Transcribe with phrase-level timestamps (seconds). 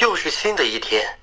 [0.00, 1.18] 又是新的一天。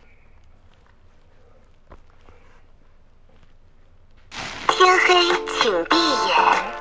[4.68, 5.14] 天黑，
[5.62, 6.77] 请闭眼。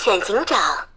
[0.00, 0.88] 选警长。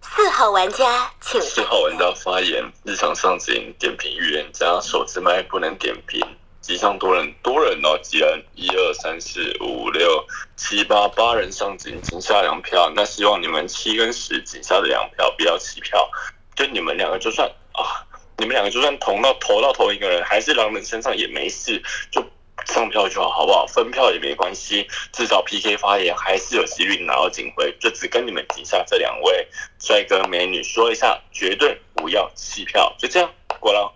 [0.00, 6.20] 四号玩家，请四号玩家发言：日常上警点评预言家，手持麦不能点评。
[6.60, 8.44] 机上多人，多人哦，几人？
[8.56, 10.26] 一二三四五六
[10.68, 12.90] 七八，八人上警，警下两票。
[12.96, 16.10] 那希望你们七跟十警下的两票，不要弃票。
[16.56, 18.02] 就你们两个，就算啊，
[18.36, 22.20] 你们两个就算同到投到同一个人，还是狼人身上也没事，就
[22.64, 23.64] 上票就好，好不好？
[23.68, 27.72] 分票也没关系，至少 PK 发言还是有几率拿到警徽。
[27.78, 29.46] 就只跟你们警下这两位
[29.78, 32.92] 帅哥美女说一下，绝对不要弃票。
[32.98, 33.94] 就这样，过了。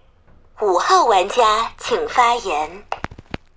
[0.60, 2.84] 五号玩家请发言。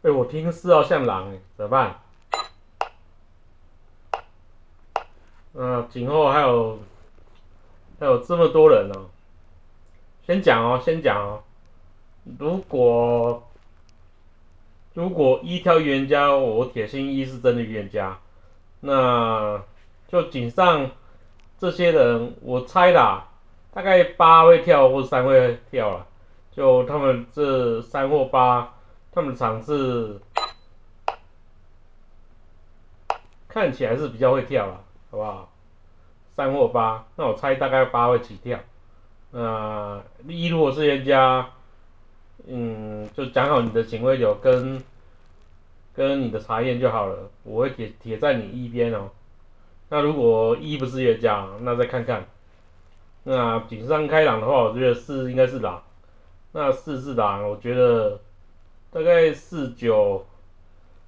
[0.01, 1.99] 哎，我听四号像狼，哎，怎么办？
[5.53, 6.79] 嗯，警后还有
[7.99, 9.05] 还有这么多人哦。
[10.25, 11.43] 先讲哦，先讲哦。
[12.39, 13.43] 如果
[14.93, 18.17] 如果一挑预言家，我铁心一是真的预言家，
[18.79, 19.61] 那
[20.07, 20.89] 就警上
[21.59, 23.27] 这些人，我猜啦，
[23.73, 26.07] 大概八会跳或三会跳了。
[26.51, 28.73] 就他们这三或八，
[29.11, 30.21] 他们场次
[33.47, 34.83] 看起来是比较会跳了，
[35.13, 35.49] 好不好？
[36.35, 38.59] 三或八，那我猜大概八会起跳。
[39.29, 41.47] 那一如果是人家，
[42.47, 44.83] 嗯，就讲好你的警徽流跟
[45.93, 49.11] 跟你的查验就好了，我会铁铁在你一边哦。
[49.89, 52.25] 那如果一不是越家，那再看看。
[53.23, 55.83] 那警上开朗的话，我觉得四应该是狼。
[56.53, 58.19] 那四是狼，我觉得
[58.89, 60.25] 大概四九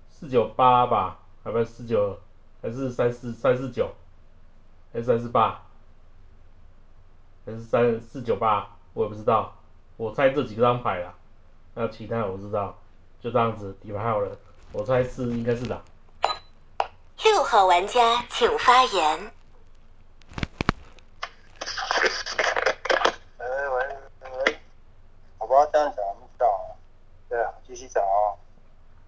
[0.09, 2.19] 四九八吧，还不四九，
[2.65, 3.93] 还是三四三四九，
[4.91, 5.61] 还是三四八，
[7.45, 9.53] 还是三四九八，我也不知道，
[9.97, 11.13] 我猜这几张牌啦，
[11.75, 12.75] 那其他我不知道，
[13.21, 14.35] 就这样子底牌好了，
[14.71, 15.79] 我猜是应该是狼。
[17.23, 19.31] 六号玩家请发言。
[23.37, 23.97] 呃，喂
[24.47, 24.59] 喂
[25.37, 26.03] 我要这样讲，
[26.33, 26.75] 知道
[27.29, 28.39] 对啊，继续讲哦。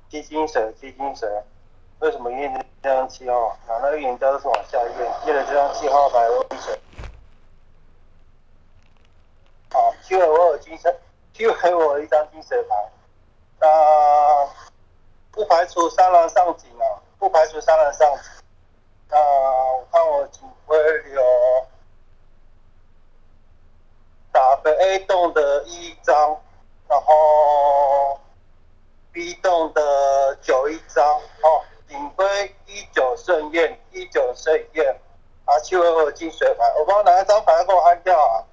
[0.09, 1.43] 基金蛇，基金蛇，
[1.99, 3.57] 为什么验这张七号？
[3.67, 6.77] 拿那个眼胶都是往下验，验了这张七号牌，我金蛇。
[9.71, 10.95] 好，因为我有金蛇，
[11.37, 12.75] 因为我有一张金蛇牌。
[13.59, 13.67] 那
[15.31, 18.23] 不排除三狼上警啊，不排除三狼上警。
[19.09, 20.77] 那我看我警徽
[21.13, 21.21] 有。
[24.29, 26.39] 打的 A 栋的一张，
[26.87, 28.19] 然后
[29.11, 31.03] B 栋的九一张，
[31.41, 34.99] 哦，警徽一九盛宴，一九盛宴，
[35.45, 38.43] 啊，七位我进水牌，我帮我拿一张牌给我按掉啊。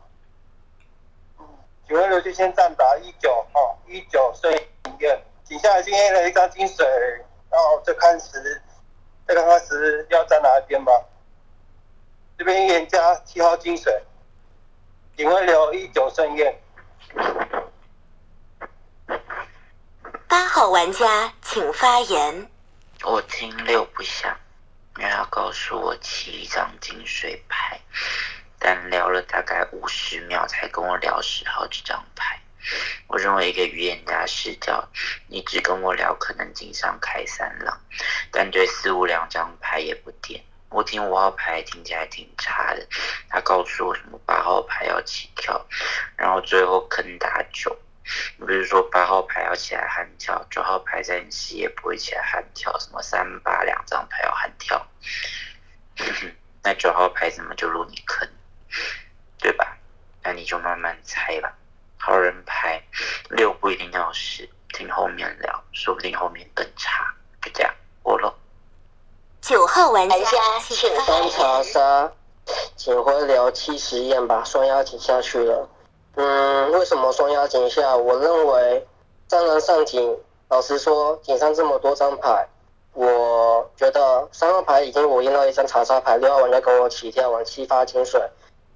[1.39, 1.47] 嗯，
[1.89, 4.53] 警徽流就先暂打一九，号，一九盛
[5.01, 6.87] 宴，底下今天了一张金水，
[7.51, 8.63] 然后就开始，
[9.27, 10.93] 再看看是要站哪一边吧。
[12.39, 14.03] 这边预言家七号金水。
[15.17, 16.61] 警徽流一九盛宴。
[20.29, 22.51] 八号玩家请发言。
[23.07, 24.35] 我听六不像，
[24.97, 27.79] 因为他告诉我七张金水牌，
[28.59, 32.41] 但聊了大概五十秒才跟我聊十号这张牌。
[33.07, 34.89] 我认为一个预言家视角，
[35.29, 37.79] 你只跟我聊可能经上开三浪，
[38.33, 40.43] 但对四五两张牌也不点。
[40.71, 42.89] 我听五号牌听起来挺差的，
[43.29, 45.63] 他告诉我什么八号牌要起跳，
[46.17, 47.77] 然后最后坑打九，
[48.47, 54.87] 比如说八号牌要起来悍跳，九号牌在你视野不会起来悍跳，什么三八两张牌要悍跳，
[56.63, 58.29] 那九号牌怎么就入你坑，
[59.39, 59.79] 对吧？
[60.23, 61.55] 那你就慢慢猜吧。
[61.99, 62.83] 好人牌
[63.31, 67.15] 六不一定要是，听后面聊，说不定后面更差。
[67.43, 68.35] 就这样，我了。
[69.41, 70.17] 九号玩家
[70.61, 71.65] 请发三查言。
[71.65, 72.13] 杀，
[72.77, 75.69] 警徽聊七十验把双压警下去了。
[76.17, 77.97] 嗯，为什么双压井下？
[77.97, 78.87] 我认为
[79.29, 80.17] 蟑螂上井，
[80.49, 82.47] 老实说，井上这么多张牌，
[82.93, 88.21] 我觉得三号牌已经我验到一张查杀牌，六号玩家跟我起跳玩七发金水，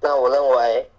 [0.01, 0.91] 那我认为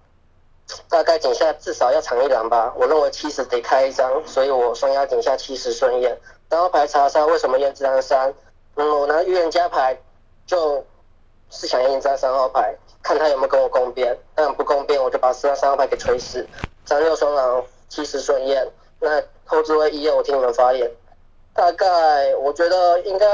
[0.88, 2.72] 大概井下至少要藏一两吧。
[2.76, 6.18] 我认为七十得开一张，所以我双压井下七十顺验。
[6.48, 8.32] 三号牌查杀为什么验这张三？
[8.76, 10.00] 嗯，我拿预言家牌
[10.46, 10.84] 就
[11.50, 14.16] 是想验一张三号牌，看他有没有跟我共边。
[14.34, 16.46] 但不共边，我就把四张三号牌给锤死。
[16.86, 18.66] 三六双狼七十顺验，
[19.00, 20.90] 那后置位一二我听你们发言。
[21.52, 23.26] 大概我觉得应该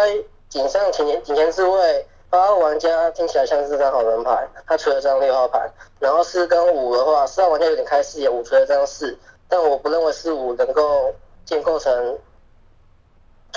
[0.48, 5.70] 井上前前井前置位八号玩家听起来像是张好人牌，他锤了张六号牌。
[6.00, 9.16] 然后四跟五的话，四号玩家有点开视野，五锤了张四，
[9.48, 11.14] 但我不认为四五能够
[11.44, 12.18] 建构成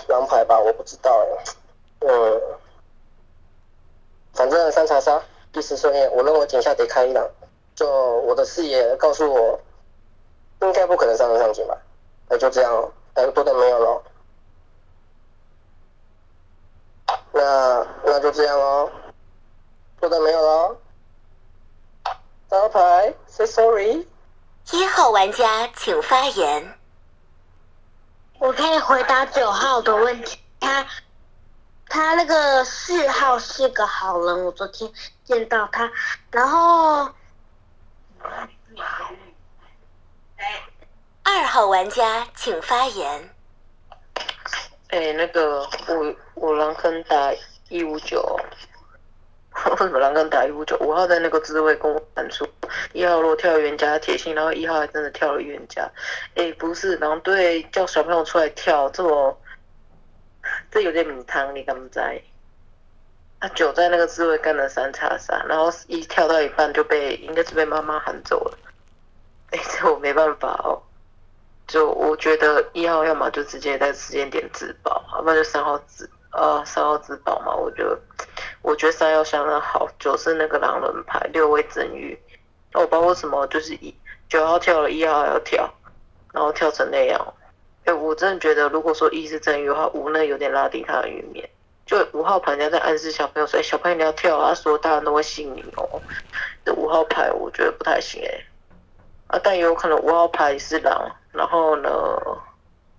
[0.08, 1.44] 狼牌吧，我不知道哎。
[2.02, 2.42] 嗯，
[4.80, 5.22] 三查杀
[5.52, 7.28] 第十顺验，我认为井下得开一档。
[7.76, 9.60] 就我的视野告诉我，
[10.62, 11.78] 应该不可能上得上井吧？
[12.30, 14.04] 那就这样了，还有多的没有了。
[17.34, 18.90] 那那就这样喽，
[20.00, 20.78] 多的没有了。
[22.50, 24.08] 招牌，say sorry。
[24.72, 26.80] 一号玩家请发言。
[28.40, 30.40] 我可以回答九号的问题。
[30.62, 30.86] 他
[31.90, 34.90] 他那个四号是个好人，我昨天
[35.24, 35.92] 见到他，
[36.32, 37.12] 然后
[41.24, 43.30] 二号玩家请发言。
[44.90, 47.34] 哎、那个我我狼坑打
[47.70, 48.40] 一五九，
[49.70, 50.78] 为什么狼坑打一五九？
[50.78, 52.48] 五号在那个滋味跟我喊出，
[52.94, 55.90] 一号如果跳冤家铁心，然后一号还真的跳了冤家。
[56.36, 59.40] 哎、不是狼队叫小朋友出来跳，这么
[60.72, 62.22] 这有点米汤，你敢不在？
[63.42, 68.58] 他九在那个滋味干了三叉杀，然后一跳到一半就被应该是被妈妈喊走了。
[69.52, 70.82] 哎、这我没办法哦。
[71.66, 77.56] 就我觉得一号要么就直接在时间点自保，要不然就三号自呃三号自保嘛。
[77.56, 77.98] 我觉得
[78.62, 82.20] 我觉得三号相当好，九是那个狼人牌，六位真玉。
[82.74, 83.96] 那我不知道为什么就是一
[84.28, 85.72] 九号跳了，一号还要跳，
[86.34, 87.34] 然后跳成那样。
[87.94, 91.50] 我真的觉得如果说一是真玉的话，五那有点拉低他的玉面。
[91.86, 96.00] 就五号牌人家在暗示小朋友说，哎，小朋友你要跳啊，说大人都会信你哦。
[96.64, 98.46] 这五号牌我觉得不太行哎。
[99.26, 101.90] 啊，但也有可能五号牌是狼，然后呢，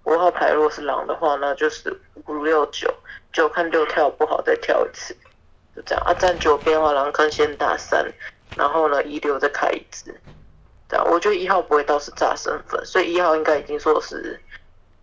[0.04, 1.96] 五号牌如果是狼的话，那就是
[2.26, 2.92] 五六九，
[3.32, 5.16] 九看六跳不好再跳一次，
[5.76, 6.04] 就这样。
[6.04, 8.04] 啊，站九边的话，狼坑先打三，
[8.56, 10.12] 然后呢一六再开一只，
[10.88, 11.06] 这样。
[11.08, 14.40] 我觉得一号不会到是炸身份，所以一号应该已经说是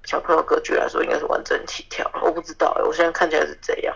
[0.08, 3.94] 小朋友格局来说应该是完整起跳，我不知道哎，我现在看起来是这样。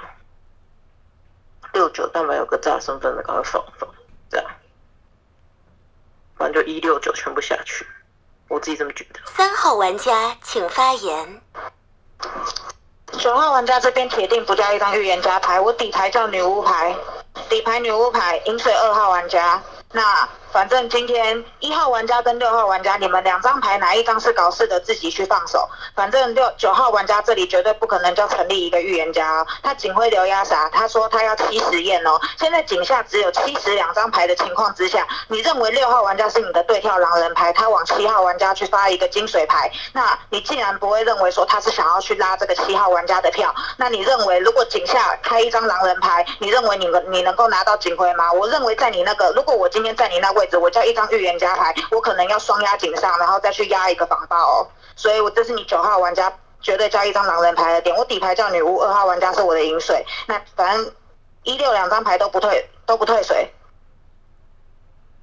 [1.71, 3.89] 六九但凡有个炸身份的，赶快放放，
[4.29, 4.45] 这样。
[6.35, 7.87] 反正就一六九全部下去，
[8.49, 9.21] 我自己这么觉得。
[9.25, 11.41] 三号玩家请发言。
[13.17, 16.93] 九号玩家这边铁定不叫一张预言家牌，我底牌叫女巫牌，
[17.47, 19.63] 底牌女巫牌饮水二号玩家。
[19.93, 25.67] 那反正今天一号玩家跟六号玩家，你们两张牌哪一张是搞事的，自己去放手。
[25.95, 30.69] 反正六九号玩家这里绝对不可能叫成立一个预言家哦，他警徽留压啥？
[30.69, 32.19] 他说他要七十验哦。
[32.37, 43.53] 现在井下只有七十两张牌的情况之下，你认为六号玩家是你的对跳狼人牌，他往七号玩家去发一个金水牌，那你竟然不会认为说他是想要去拉这个七号玩家的票？
[43.77, 48.31] 那你认为如果井下开一张狼人牌，你认为你们你能够拿到警徽吗？
[48.33, 54.67] 我认为在你那个，如果我今天在你那位置，我叫一张预言家牌，我可能要双压井上，然后再去压一个防爆哦。
[54.95, 56.31] 所以我这是你九号玩家
[56.61, 60.93] 绝对叫一张狼人牌的点，我底牌叫女巫，二号玩家是我的饮水，那反正
[61.43, 63.51] 一六两张牌都不退都不退水。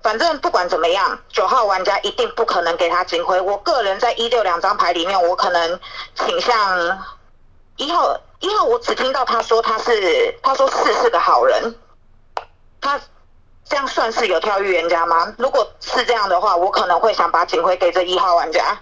[0.02, 3.40] 反正不管怎么样，九号玩家一定不可能给他警徽。
[3.40, 5.80] 我个人在一六两张牌里面，我可能
[6.14, 6.98] 倾向
[7.76, 8.18] 一号。
[8.40, 11.75] 一号我只听到他说他是，他说四是个好人，
[12.80, 13.00] 他
[13.68, 15.32] 这样算是有跳预言家吗？
[15.38, 18.78] 如果是这样的话，我可能会想把警徽给这一号玩家。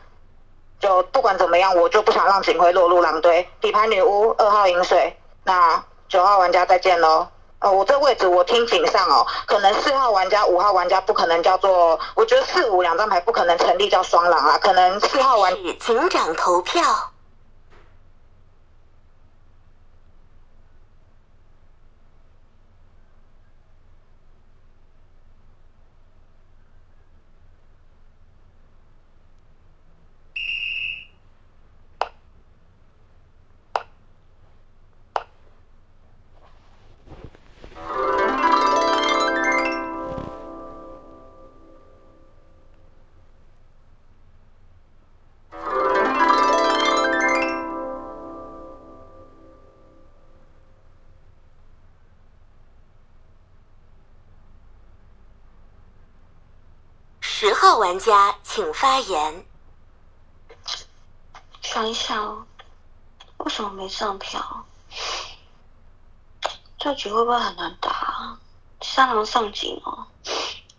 [0.79, 3.49] 就不管怎么样，我就不想让警徽落入狼堆。
[3.61, 7.27] 底牌女巫二号饮水，那九号玩家再见喽。
[7.59, 16.83] 呃，我这位置我听井上哦，可能四号玩家、五号玩家不可能叫做，我觉得四五两张牌不可能成立叫双狼啊，可能四号玩家警长投票。
[57.79, 59.45] 玩家请发言。
[61.61, 62.47] 想一想，
[63.37, 64.65] 为什么没上票？
[66.79, 68.39] 这局会不会很难打？
[68.81, 70.07] 三狼上警哦，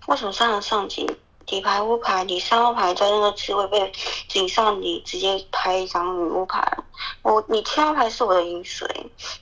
[0.07, 1.05] 为什么三狼上警？
[1.45, 3.93] 底牌乌牌，你三号牌在那个机位被
[4.27, 6.77] 警上，你直接拍一张女巫牌。
[7.21, 8.87] 我你七号牌是我的饮水，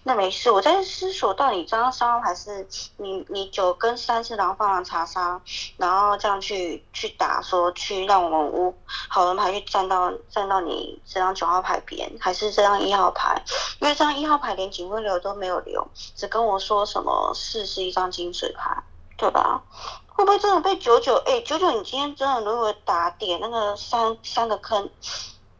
[0.03, 0.49] 那没事。
[0.49, 2.67] 我在思索到底这张三号牌是
[2.97, 5.39] 你你九跟三是狼放了查杀，
[5.77, 8.75] 然后这样去去打说去让我们屋
[9.07, 13.39] 好人牌去站到站到你这张九号牌边，还是这张一号牌？
[13.79, 18.83] 因为这张一号牌连警徽流都没有留，只跟我说什么四是一张金水牌，
[19.17, 19.61] 对吧？
[20.07, 21.15] 会不会真的被九九？
[21.25, 24.89] 哎，九九，你今天真的如果打点那个三三个坑，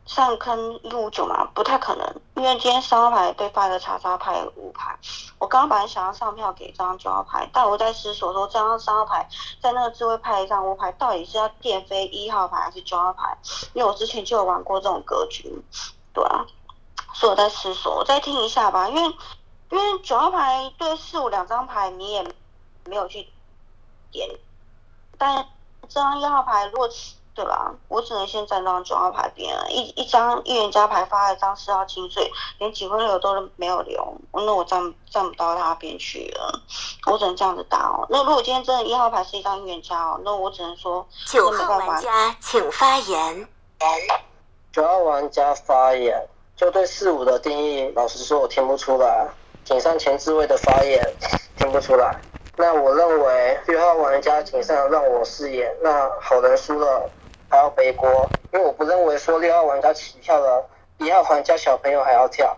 [0.06, 1.46] 上坑一五九嘛？
[1.54, 4.98] 不太可能，因为今天三号牌被发的叉叉牌五牌。
[5.40, 9.28] 我刚刚本来想要上票给这张九号牌，但我在思索说，这张三号牌
[9.60, 13.36] 在那个智慧派一张五牌，到底是要垫飞一号牌还是九号牌？
[13.74, 15.64] 因为我之前就有玩过这种格局，
[16.14, 16.46] 对啊，
[17.14, 18.88] 所以我在思索，我再听一下吧。
[18.88, 19.16] 因为
[19.72, 22.24] 因为九号牌对四五两张牌，你也
[22.86, 23.28] 没有去
[24.12, 24.30] 点。
[25.18, 25.48] 但
[25.90, 26.88] 这张一号牌，如果
[27.36, 27.72] 对吧？
[27.90, 29.68] 我只能先站到九号牌边了。
[29.70, 36.62] 一一张预言家牌发了一张四号清水，连几回流都没有留，那我站站不到他边去了。
[37.12, 38.08] 我只能这样子打哦。
[38.10, 43.48] 那如果今天真的一号牌是一张预言家哦，那我只能说九号玩家请发言。
[44.72, 46.26] 九号玩家发言，
[46.56, 49.28] 就对四五的定义，老实说我听不出来。
[49.66, 51.14] 井上前置位的发言
[51.58, 52.20] 听不出来。
[52.58, 57.10] 那我认为六号玩家井上让我饰演，那好人输了
[57.56, 60.66] 还要背锅，因为我不认为说六号玩家起跳了，
[60.98, 62.58] 一号玩家小朋友还要跳，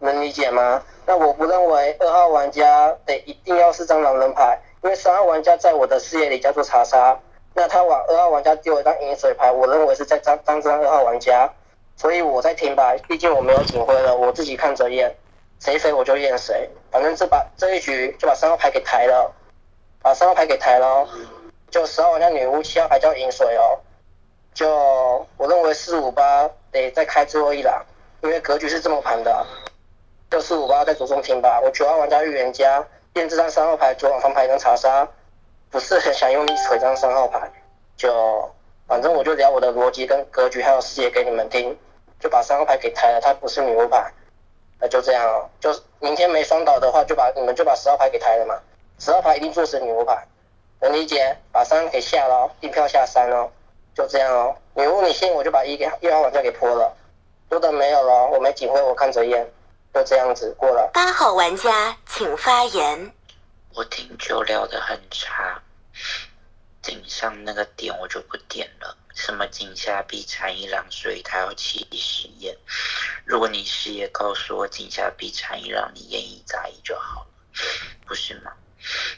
[0.00, 0.82] 能理解吗？
[1.06, 7.16] 那我不认为二号玩家得一定要是张狼人牌，因为三号玩家在我的视野里叫做查杀，
[7.54, 11.48] 那他往二号玩家丢了张饮水牌，我认为是在张张张二号玩家，
[11.96, 15.14] 所以我在听吧，毕竟我没有警徽了，我自己看着验。
[15.60, 19.32] 谁飞我就验谁，反正这把这一局就把三号牌给抬了，
[20.02, 21.08] 把三号牌给抬了，
[21.70, 23.78] 就十号玩家女巫，七号牌叫饮水哦，
[24.54, 27.84] 就我认为四五八得再开最后一档，
[28.22, 29.46] 因为格局是这么盘的，
[30.30, 31.60] 就四五八再着重听吧。
[31.60, 35.08] 我九号玩家预言家验这张三号牌，左往翻牌跟查杀，
[35.70, 37.50] 不是很想用力锤张三号牌，
[37.96, 38.50] 就
[38.86, 41.76] 反正我就聊我的逻辑跟格局还有视野给你们听，
[42.20, 44.12] 就把三号牌给抬了，它不是女巫牌。
[44.78, 48.58] 那就这样哦，就明天没双倒的话，就把你们就把十号牌给抬了嘛。
[48.98, 50.26] 十号牌一定做成女巫牌，
[50.80, 51.36] 能理解？
[51.52, 53.48] 把三给下了，一票下三哦，
[53.94, 54.56] 就这样哦。
[54.74, 56.96] 女巫你信我就把一给一号玩家给泼了，
[57.48, 59.52] 多的没有了，我没警徽，我看着验，
[59.92, 60.90] 就这样子过了。
[60.94, 63.12] 八号玩家请发言。
[63.74, 65.62] 我听就聊的很差，
[66.82, 68.96] 顶上那个点我就不点了。
[69.14, 72.56] 什么井下必产一郎，所以他要起实验。
[73.26, 77.26] 如果你事业告诉我井下必产一郎，你验一杂一就好了，
[78.06, 78.52] 不是吗？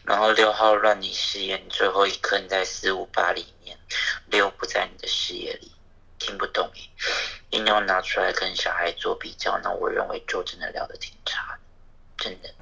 [0.04, 3.53] 然后六号乱你试验，最后一坑在四五八里面，
[4.26, 5.72] 六不在你的视野里，
[6.18, 6.90] 听不懂诶，
[7.50, 12.54] 硬要拿出来跟小孩做比较，那我认为就真的聊得挺差的，真的。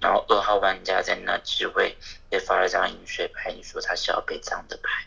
[0.00, 1.96] 然后二号玩家在那只会
[2.28, 5.06] 被发了张饮水牌，你说他是要被脏的牌。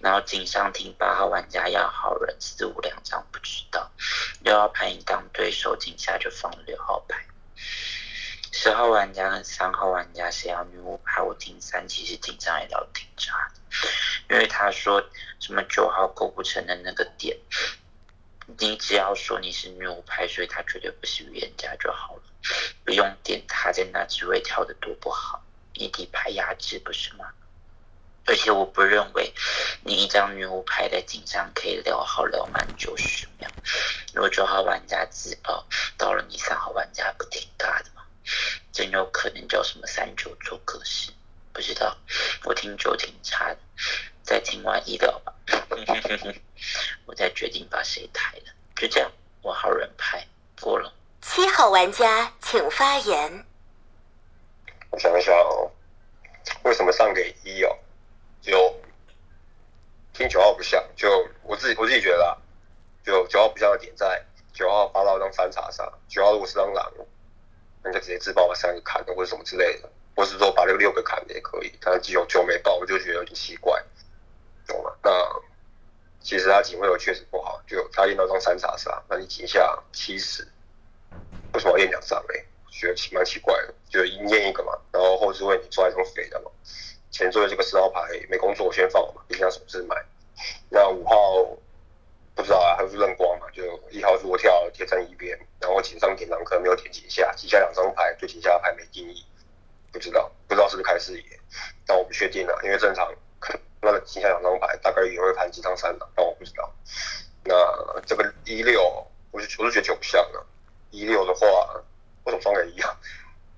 [0.00, 3.90] 然后锦上听八号玩家要好人四五两张不知道，
[4.40, 7.26] 六号牌一当对手井下就放六号牌，
[8.52, 11.20] 十号玩家跟三号玩家谁要女巫牌？
[11.22, 15.04] 我听三其实紧张也聊挺差的，因为他说
[15.38, 17.36] 什么九号构不成的那个点，
[18.58, 22.22] 你只要说你是女巫牌，所以他绝对不是预言家就好了，
[22.84, 25.42] 不用点他在那只会跳的多不好，
[25.74, 27.26] 你底牌压制不是吗？
[28.26, 29.32] 而且我不认为
[29.84, 33.48] 你一张女巫牌在警上可以聊好聊满九十秒。
[34.14, 35.64] 如果九号玩家自爆，
[35.96, 37.90] 到了你三号玩家不挺尬的？
[38.72, 41.12] 真有可能叫什么三九做格式，
[41.52, 41.96] 不知道。
[42.44, 43.58] 我听九挺差的，
[44.22, 45.34] 再听完一聊吧。
[47.06, 48.52] 我再决定把谁抬了。
[48.76, 49.10] 就这样，
[49.42, 50.26] 我好人派
[50.60, 50.92] 过了。
[51.22, 53.46] 七号玩家请发言。
[54.90, 55.70] 我想一下哦，
[56.62, 57.76] 为什么上给一哦？
[58.40, 58.80] 就
[60.12, 62.36] 听九号不像，就我自己我自己觉得啊，
[63.04, 66.92] 就九号不像的点在九号发到张三叉上，九号如果是张狼，
[67.86, 73.80] 那就直接自爆把三个砍了或者什么之类的，或是说把那个六个砍了也可以，但是九九没爆，我就觉得有点奇怪，
[74.66, 74.92] 懂吗？
[75.04, 75.10] 那
[76.20, 80.46] 其实他警徽有确实不好，就他验到张三傻杀，那你警下七十，
[81.54, 82.44] 为什么要验两张嘞？
[82.68, 86.50] 觉得奇蛮奇怪的，就验一个嘛，然后后置位你抓一张肥的嘛。
[87.10, 89.96] 前座的这个四号牌没工作，我先放嘛，毕竟他首次买。
[90.68, 91.56] 那五号
[92.36, 93.46] 不知道啊，还是认光嘛？
[93.50, 99.24] 就一号弱跳贴在一边，然后井上点狼坑没有点井下，井下两张牌对井下牌没定义，
[99.90, 101.40] 不知道不知道是不是开视野，
[101.86, 103.10] 但我不确定了，因为正常
[103.80, 106.70] 那个井下两张牌大概也会盘几张三的，但我不知道。
[107.42, 110.44] 那这个一六，我是我是觉得九不像啊，
[110.90, 111.46] 一六的话
[112.24, 113.00] 为什么双给一啊？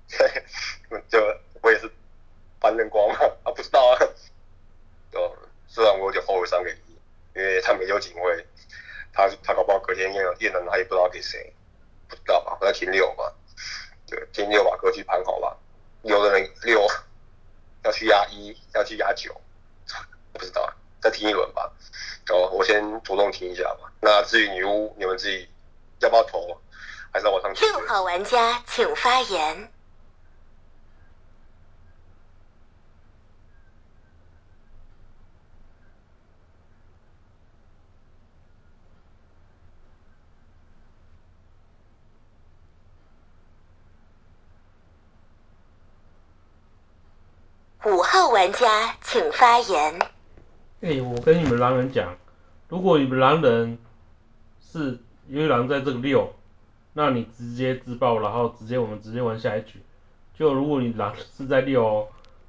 [1.09, 1.19] 就
[1.61, 1.91] 我也是
[2.61, 3.99] 翻认光嘛，啊不知道啊，
[5.13, 5.35] 呃
[5.67, 6.88] 虽然我有点后悔三给一，
[7.39, 8.45] 因为他没有警卫，
[9.13, 11.53] 他他搞不好隔天验验了他也不知道给谁，
[12.09, 12.57] 不知道吧？
[12.59, 13.33] 我在听六吧，
[14.05, 15.55] 对，听六把格局盘好吧，
[16.01, 16.85] 有的人六
[17.85, 19.33] 要去压一，要去压九，
[20.33, 20.69] 不知道，
[21.01, 21.71] 再听一轮吧。
[22.29, 23.89] 哦，我先主动听一下吧。
[24.01, 25.47] 那至于女巫，你们自己
[26.01, 26.59] 要不要投，
[27.11, 27.65] 还是要我上去？
[27.65, 29.71] 六号玩家请发言。
[48.31, 49.99] 玩家请发言。
[50.81, 52.15] 哎、我跟你们狼人讲，
[52.67, 53.77] 如果你们狼人
[54.61, 56.31] 是因为狼在这个六，
[56.93, 59.81] 那你直接自爆，然后直接我们直接玩下一局。
[60.35, 62.07] 就如果你狼是在六哦，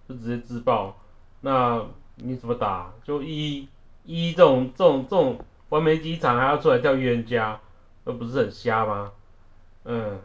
[0.09, 0.97] 就直接自爆，
[1.41, 1.83] 那
[2.17, 2.93] 你怎么打？
[3.03, 3.67] 就一
[4.05, 5.39] 一这种这种这种
[5.71, 7.59] 完美机场还要出来跳预言家，
[8.05, 9.13] 那不是很瞎吗？
[9.85, 10.21] 嗯，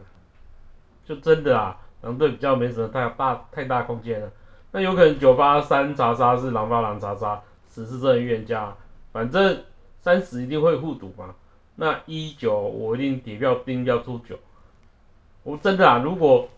[1.06, 4.30] 就真的啊，狼队比较没什么太大太大空间了。
[4.76, 7.40] 那有可能九八三查杀是狼八狼查杀，
[7.72, 8.76] 十是正预言家，
[9.10, 9.64] 反正
[10.02, 11.34] 三十一定会互赌嘛。
[11.76, 14.38] 那一九我一定叠票定要出九。
[15.44, 16.50] 我真的啊，如果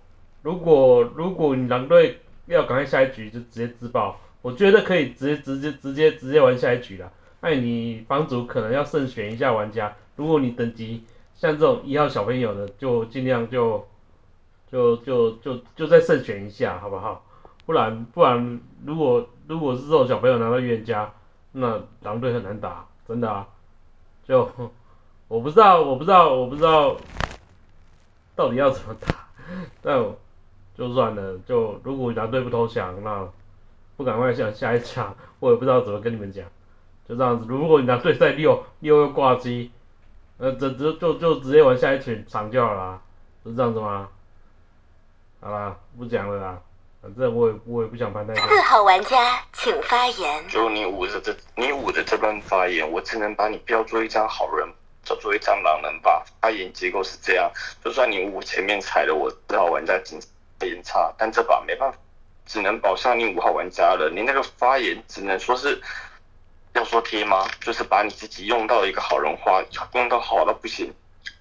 [0.42, 7.12] 如果如果你狼队要赶快下一局就直接自爆，我觉得可以直接直接直接直接玩下一局了。
[7.40, 11.04] 那你房主可能要慎选一下玩家，如果你等级
[11.36, 13.86] 像这种一号小朋友的，就尽量就
[14.72, 17.24] 就就就就再慎选一下，好不好？
[17.68, 21.12] 不然不然，如果如果是这种小朋友拿到预言家，
[21.52, 23.46] 那狼队很难打，真的啊。
[24.24, 24.50] 就
[25.28, 26.96] 我不知道，我不知道，我不知道
[28.34, 29.28] 到底要怎么打，
[29.82, 30.02] 但
[30.78, 33.28] 就算了，就如果狼队不投降，那
[33.98, 36.46] 不赶快想下一场，我也不知道怎么跟你们讲，
[37.06, 37.44] 就这样子。
[37.46, 39.70] 如果你狼队在六六又挂机，
[40.38, 43.02] 呃，这这就就直接玩下一群场就好啦，
[43.44, 44.08] 是这样子吗？
[45.40, 46.62] 好啦，不讲了啦。
[47.08, 48.48] 反正我也我也不想盘太多。
[48.48, 50.48] 四号玩家请发言。
[50.48, 54.68] 就你五的这你五的这段发言，我只能把你标做一张好人，
[55.04, 56.22] 叫做一张狼人吧。
[56.40, 57.50] 发言结构是这样，
[57.82, 60.20] 就算你五前面踩了我四号玩家仅
[60.58, 61.98] 发言差，但这把没办法，
[62.44, 64.10] 只能保下你五号玩家了。
[64.14, 65.80] 你那个发言只能说是
[66.74, 67.48] 要说贴吗？
[67.60, 69.62] 就是把你自己用到一个好人花，
[69.94, 70.92] 用到好到不行。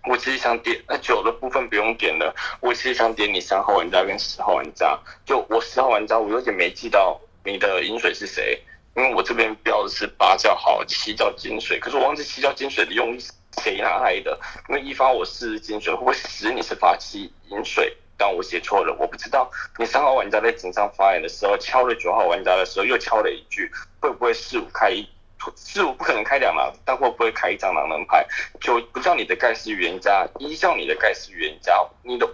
[0.07, 4.97] 我其实想点那酒的部分不用点了，我其实想点你三号玩家跟十号玩家。
[5.25, 8.61] 就我十号玩家，我有点没记到你的饮水是谁，
[8.95, 14.39] 因为我这边标的是八叫好，七叫金水，可是我忘记七叫金水的用意是谁拿来的，
[14.69, 17.95] 因为一发我是金水，会不会十你是发七饮水？
[18.19, 25.07] 但我写错了，我不知道你三号玩家在井上发言的时候敲了九号玩家的时候又敲了一句，会不会四五开一？
[25.55, 28.25] 四五不可能开两狼，但会不会开一张狼人牌？
[28.59, 32.27] 九不叫你的盖世预言家，一叫你的盖世预言家，你的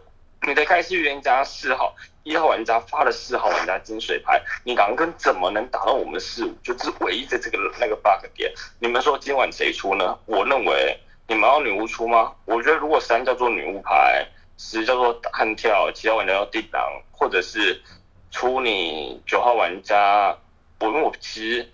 [0.48, 6.56] 你的盖世预言家四号一号玩家发了四号玩家金水牌，你狼跟怎么能打到我们四五？
[6.63, 8.52] 就是唯一的这个那个 bug 点。
[8.80, 10.18] 你们说今晚谁出呢？
[10.26, 12.34] 我认为你们要女巫出吗？
[12.46, 14.26] 我觉得如果三叫做女巫牌，
[14.58, 17.82] 十叫做悍跳，七号玩家要定狼，或者是
[18.32, 20.38] 出你九号玩家，
[20.80, 21.70] 我因为我其实。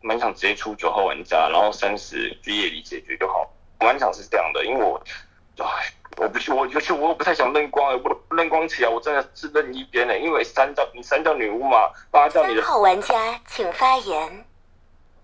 [0.00, 3.50] 蛮想直接出九号玩家，然后三十去夜里解决就好。
[3.78, 5.02] 蛮想是这样的，因为我，
[5.58, 12.62] 唉，我不去，我尤其我又不太想认光，我认光起来我真的是认一边的，因为三叫你三叫女巫嘛，八叫你的。
[12.62, 14.44] 号玩家请发言。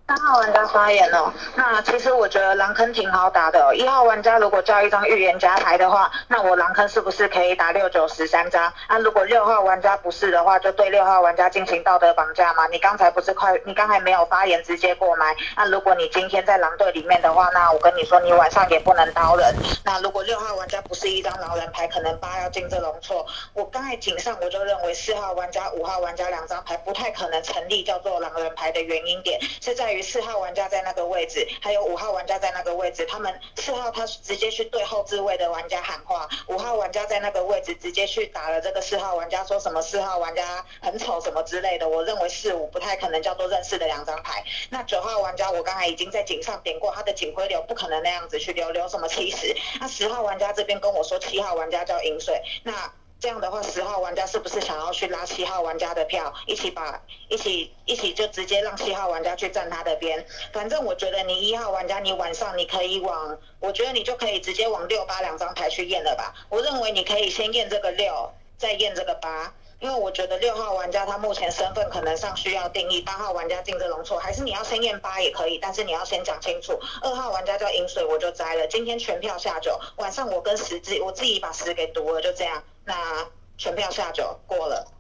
[0.09, 3.75] 三号玩家发言哦，那其实我觉得狼坑挺好打的哦。
[3.75, 8.73] 一号玩家如果叫一张预言家牌的话，那我狼坑是不是可以打六九十三张？
[8.89, 12.69] 那如果六号玩家不是的话，就对六号玩家进行道德绑架嘛？
[12.69, 15.35] 你刚才不是快，你刚才没有发言直接过麦。
[15.57, 19.53] 那如果你今天在狼队里面的话，那我跟你说，你晚上也不能刀人。
[19.85, 23.27] 那如果六号玩家不是一张狼人牌，可能八要进这龙错。
[23.55, 29.96] 我刚才井上我就认为四号玩家、五号玩家两张牌不太可能成立叫做狼人牌的原因点是在于。
[29.97, 41.89] 于四号玩家在那个位置，还有五号玩家在那个位置，他们四号他直接去对后置位的玩家喊话，五号玩家在那个位置直接去打了这个四号玩家，说什么四号玩家很丑什么之类的。
[41.89, 44.45] 我认为四五不太可能叫做认识的两张牌。
[44.71, 49.57] 那九号玩家我刚才已经在井上点过，他的警徽流不可能那样子去留，留什么七十？
[49.81, 52.93] 那十号玩家这边跟我说七号玩家叫饮水，那。
[53.19, 60.25] 这样的话，十号玩家是不是想要去拉七号玩家的票，一起把一起一起就直接让七号玩家去站他的边？
[60.53, 66.35] 反正我觉得你一号玩家，你晚上你可以往，我觉得你就可以直接往六八两张牌去验了吧。
[66.51, 69.51] 我认为你可以先验这个六，再验这个八，
[69.81, 76.79] 因为我觉得六号玩家他目前身份可能上需要定义，八号玩家进这容错，还是你要先验八也可以，但是你要先讲清楚。
[77.01, 78.67] 二号玩家叫饮水，我就摘了。
[78.67, 82.63] 今天全票下九，晚上我跟十自我自己把十给读了，就这样。
[82.87, 84.93] 那全票下九过了。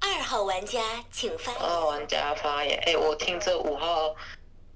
[0.00, 2.78] 二号玩家请发言二号玩家发言。
[2.86, 4.14] 哎，我听这五号，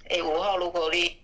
[0.09, 1.23] 哎，五号如果利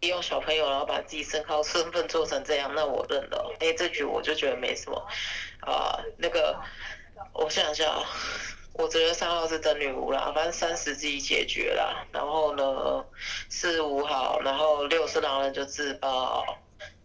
[0.00, 3.54] 利用小朋友，然后把自己身高身份做成这样，那我认了。
[3.60, 5.06] 哎，这局我就觉得没什么。
[5.60, 6.58] 啊，那个，
[7.32, 8.04] 我想想啊，
[8.72, 12.04] 我觉得三号是真女巫啦，反正三十自己解决啦。
[12.12, 13.04] 然后呢，
[13.48, 16.58] 四五号，然后六是狼人就自爆。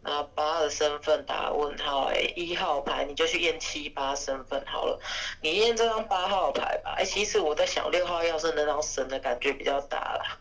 [0.06, 5.00] 啊八的身份打问号，哎，一号牌你就去验七八身份好了，
[5.41, 6.94] 你验这张八号牌吧。
[6.96, 10.38] 哎，其实我在想六号要是能让神的感觉比较大啦，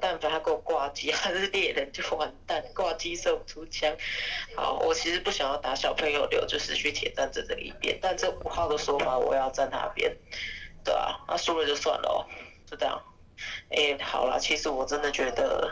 [0.00, 3.92] 但凡他给我挂机还是猎人就完蛋，挂机射不出枪。
[4.54, 10.16] 好，我其实不想要打小朋友流，就是去铁站这一边，但这五号的说法我要站他边，
[10.84, 12.22] 对啊，那输了就算了哦，
[12.70, 13.02] 就这样。
[13.70, 15.68] 哎，好了，其实我真的觉得。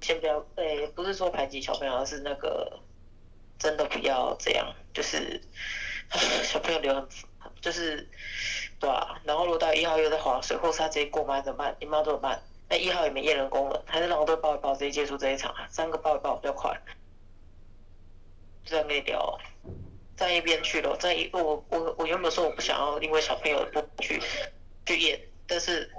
[0.00, 2.80] 先不要，诶，不是说排挤小朋友，而是那个
[3.58, 5.40] 真的不要这样，就是
[6.42, 6.94] 小朋友流
[7.38, 8.08] 很，就是
[8.78, 9.20] 对啊。
[9.24, 11.76] 然后落到一号又在划水，或是他直接过麦怎么办？
[11.80, 12.42] 你妈怎么办？
[12.68, 15.66] 那一号也没验人功能，还是让我都抱一抱直接结束这一场啊？
[15.70, 16.76] 三个抱一抱比较快，
[18.64, 19.38] 这样可以聊。
[20.16, 24.20] 站一边去了，站一我我我原本说我不想要，因为小朋友不去
[24.86, 25.90] 去验，但是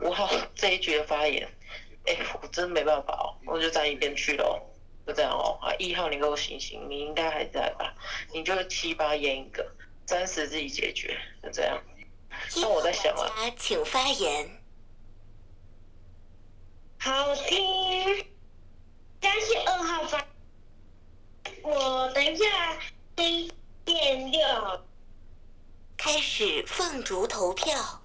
[0.00, 1.46] 五号这一局的发言。
[2.06, 4.60] 哎，我真没办法哦，我就站一边去喽，
[5.06, 5.58] 就这样哦。
[5.60, 7.94] 啊，一号你给我醒醒，你应该还在吧？
[8.32, 9.66] 你就七八验一个，
[10.04, 11.82] 暂时自己解决，就这样。
[12.56, 14.62] 那我在想啊，请发言。
[16.98, 18.26] 好听，
[19.20, 20.26] 但是二号发，
[21.62, 22.44] 我等一下
[23.16, 23.52] 一
[23.86, 24.40] 验六。
[25.96, 28.02] 开始放逐投票。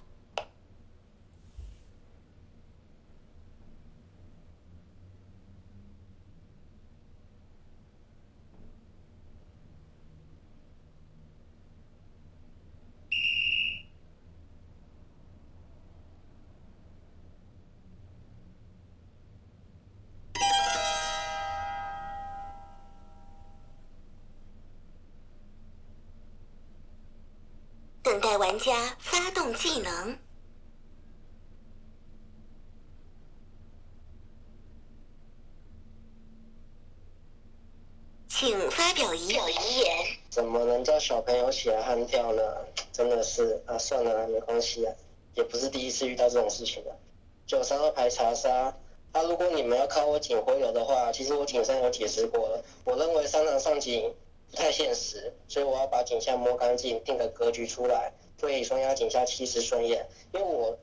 [28.12, 30.18] 等待玩家发动技能，
[38.28, 39.38] 请发表遗言。
[40.28, 42.42] 怎么能叫小朋友起来悍跳呢？
[42.92, 44.92] 真的是啊，算了，没关系啊，
[45.32, 46.94] 也不是第一次遇到这种事情了。
[47.46, 48.76] 九三二牌查杀，
[49.12, 54.14] 啊，如果你们要靠我警回流的话，其实我警上有解释过了，我认为三场上警。
[54.52, 60.06] 不太现实，所以我要把井下摸干净，定个格局出来，对双压井下七十顺眼。
[60.34, 60.76] 因为我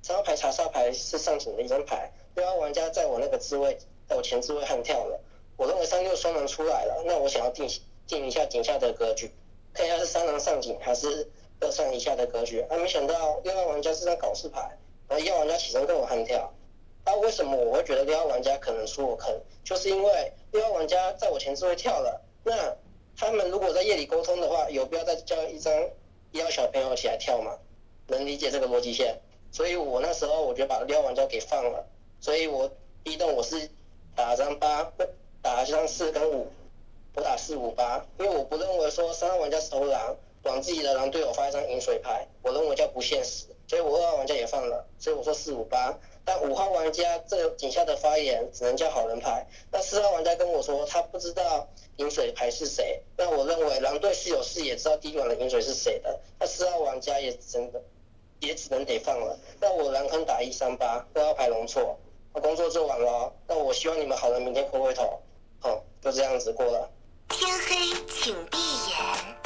[0.00, 3.76] 三号牌查杀牌是上井的一张牌，六号玩家在我那个置位，
[4.08, 5.20] 在我前置位悍跳了。
[5.58, 7.68] 我认为三六双狼出来了，那我想要定
[8.06, 9.30] 定一下井下的格局，
[9.74, 11.28] 看一下是三狼上井还是
[11.60, 12.62] 二上以下的格局。
[12.70, 14.78] 啊，没想到六号玩家是张搞事牌，
[15.08, 16.50] 然后一号玩家起身跟我悍跳。
[17.04, 19.38] 那为什么我会觉得六号玩家可能出我坑？
[19.62, 22.74] 就是因为六号玩家在我前置位跳了，那。
[23.16, 25.72] 他们如果在夜里沟通的话，有必要再叫一张
[26.32, 27.58] 一号小朋友起来跳吗？
[28.06, 29.20] 能理解这个逻辑线，
[29.52, 31.86] 所以我那时候我就把撩玩家给放了，
[32.20, 32.70] 所以我
[33.04, 33.70] 一动我是
[34.16, 34.92] 打张八，
[35.40, 36.48] 打张四跟五，
[37.14, 51.68] 我打四五八，因为我不认为说三号玩家是头狼，往自己的狼队友发一张饮水牌，我认为叫不现实，所以我二号玩家也放了，所以我说四五八，但五号玩家这井下的发言只能叫好人牌，那四号玩家跟我说他不知道。
[51.96, 53.02] 饮水牌是谁？
[53.18, 56.18] 那我认为狼队是有视野，知道第一轮的饮水是谁的。
[56.38, 57.82] 那四号玩家也真的
[58.40, 59.38] 也只能得放了。
[59.60, 61.98] 那我狼坑打一三八，二号牌龙错，
[62.32, 63.30] 我工作做完了。
[63.46, 65.20] 那我希望你们好人明天回回头。
[65.60, 66.90] 好，就这样子过了。
[67.28, 67.76] 天黑，
[68.08, 69.39] 请闭眼。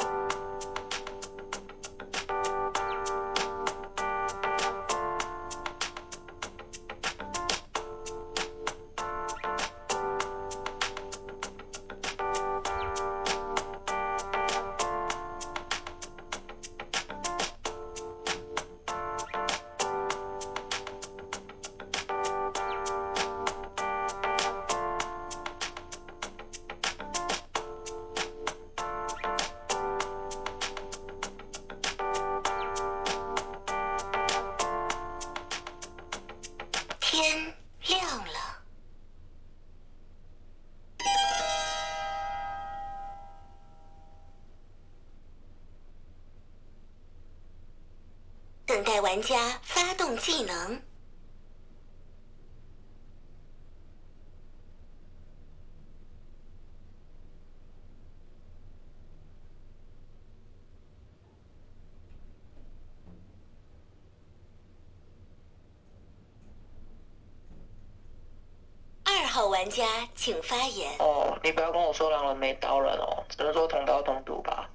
[69.65, 70.95] 玩家请发言。
[70.99, 74.69] 哦，你不要跟我说狼人没刀人哦，只能说同刀同毒吧。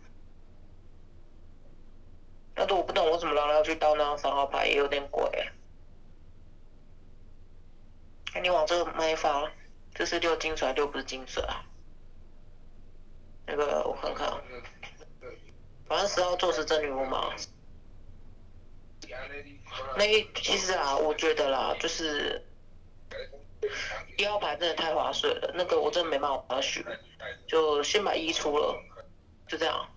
[2.55, 5.23] 但是我不懂为什么狼人要去刀那张三号牌，也有点鬼。
[8.35, 9.49] 哎，你往这个麦发，
[9.95, 11.65] 这是六金水六不是金水啊？
[13.47, 14.29] 那个我看看，
[15.87, 17.33] 反正十号做是真女巫嘛。
[19.97, 22.45] 那其实啊，我觉得啦，就是
[24.17, 26.85] 一号牌真的太划水了，那个我真的没办法把它选，
[27.47, 28.83] 就先把一出了，
[29.47, 29.89] 就这样。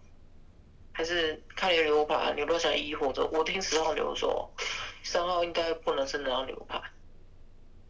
[0.96, 4.54] 还是看你的牛牌，你如果想一或者我听十号牛说，
[5.02, 6.80] 三号应该不能是那张牛牌，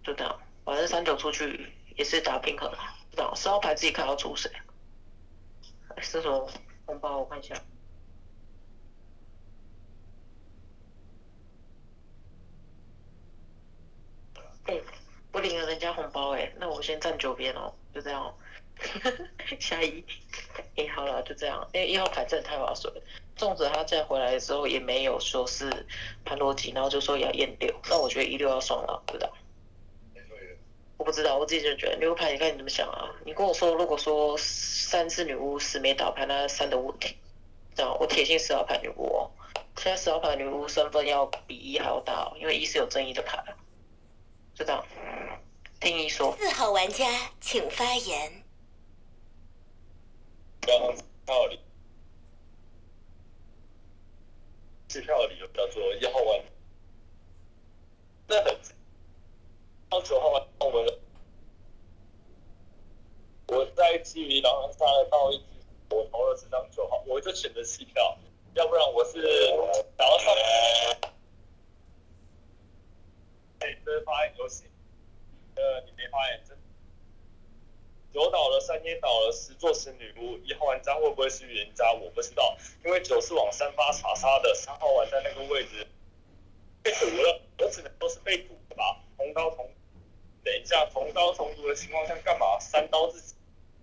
[0.04, 0.40] 就这样。
[0.64, 3.36] 反正三九出去也是打平衡啊，就这样。
[3.36, 4.50] 十号牌自己看要出谁，
[5.98, 6.50] 是什么
[6.86, 7.56] 红包我看一下。
[14.66, 14.80] 哎、
[15.34, 18.34] 我领了人家红包哎、那我先站九边哦，就这样哦。
[19.60, 20.04] 下一，
[20.76, 21.67] 哎、好了，就这样。
[21.74, 23.02] 因为一号牌真的太划算了，
[23.36, 25.69] 纵使他再回来的时候也没有说是
[26.24, 29.32] 盘逻辑，然后就说要验六，那我觉得一六要双了，不知道。
[30.98, 33.10] 我不知道，我自己就觉得牛牌，你看你怎么想啊？
[33.26, 37.17] 你跟我说，如果说三是女巫，十没倒牌，那三的问题，
[37.76, 39.32] 这样我铁信十号牌女巫哦。
[39.78, 43.43] 现在十号牌女巫身份要比一还要大哦，因为一是有正义的牌，
[44.56, 44.86] 就这样。
[45.84, 47.06] 听一说，四号玩家
[47.41, 48.41] 请发言。
[50.62, 51.60] 刚刚道理，
[54.88, 56.41] 弃票的理由叫做一号玩，
[58.28, 58.58] 那很，
[59.89, 61.00] 到九号玩我们，
[63.48, 65.43] 我在基于狼人杀的道义之
[65.93, 68.17] 我投了这张九号，我就选择弃票，
[68.54, 69.22] 要不然我是
[69.98, 70.34] 想要上，
[73.60, 74.63] 哎，这是发言游戏，
[75.56, 76.58] 呃，你没发言真。
[78.12, 81.92] 九倒了，三也倒了，十座十女巫，一号玩家会不会是预言家？
[81.92, 85.88] 我不知道，因为九是往三发查杀的，三号玩家那个位置
[86.84, 89.02] 被堵了，我只能说是被堵了吧。
[89.18, 89.68] 同刀同，
[90.44, 92.60] 等一下同刀同毒的情况下干嘛？
[92.60, 93.34] 三刀自己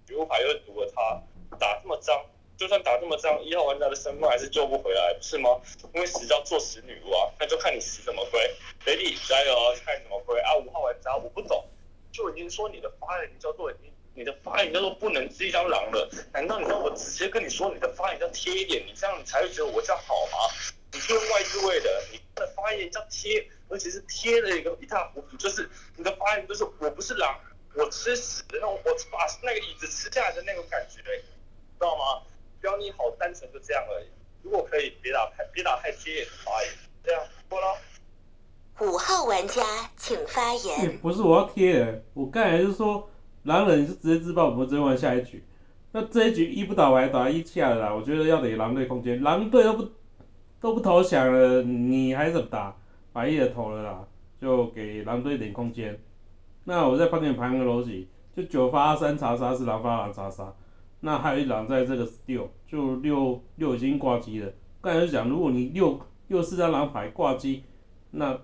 [0.09, 2.25] 女巫牌又堵了他，打这么脏，
[2.61, 5.49] 就算打这么脏，一号玩家的身份还是救不回来，不是吗？
[5.95, 8.55] 因为死叫做死女巫啊，那就看你死什么归。
[8.85, 10.55] 雷弟加油，看什么归啊！
[10.57, 11.65] 五号玩家我不懂，
[12.13, 13.91] 就已经说你的发言叫做已经。
[14.13, 20.53] 你的发言叫做不能是一张狼了，难道你让我直接跟你说你的发言要贴一点，你这样你才会觉得我这样好吗？
[20.93, 27.41] 你是用外置位的，你的发言叫贴，而且是贴的一个一塌糊涂，就是你的发言就是我不是狼，
[27.75, 32.21] 我吃屎的那种，我把那个椅子吃下来的那种感觉，知道吗？
[32.61, 34.07] 标你好单纯就这样而已，
[34.43, 37.67] 如果可以别打太别打太贴发言，这样过了。
[38.81, 39.63] 五号玩家
[39.97, 40.99] 请发也言。
[40.99, 43.11] 不是我要贴人，我刚才是说
[43.43, 45.45] 狼人是直接自爆，我们直接玩下一局。
[45.93, 49.89] 那这一局一不打我还打一下了啦，我觉得要给狼队空间，狼队都不
[50.61, 52.77] 都不投降了，你还怎么打？
[53.13, 54.05] 把一的投了啦，
[54.41, 56.01] 就给狼队一点空间。
[56.63, 60.55] 那我再帮你盘个逻辑，就九发三查杀是狼发狼查杀，
[61.01, 64.53] 那还有一狼在这个六，就六六已经挂机了。
[64.81, 67.65] 刚才就讲，如果你六六四张狼牌挂机，
[68.11, 68.39] 那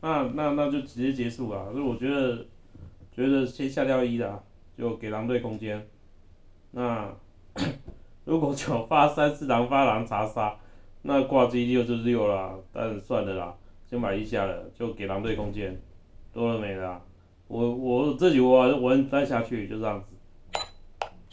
[0.00, 1.72] 那那那就直接结束了。
[1.72, 2.46] 所以我觉得
[3.12, 4.42] 觉得先下掉一啦，
[4.76, 5.86] 就给狼队空间。
[6.70, 7.14] 那
[8.24, 10.56] 如果九发三是狼发狼查杀，
[11.02, 13.54] 那挂机六就是六啦，但是算了啦，
[13.88, 15.78] 先把一下了，就给狼队空间，
[16.32, 17.02] 多了没了。
[17.46, 20.13] 我我这局我玩玩再下去就这样子。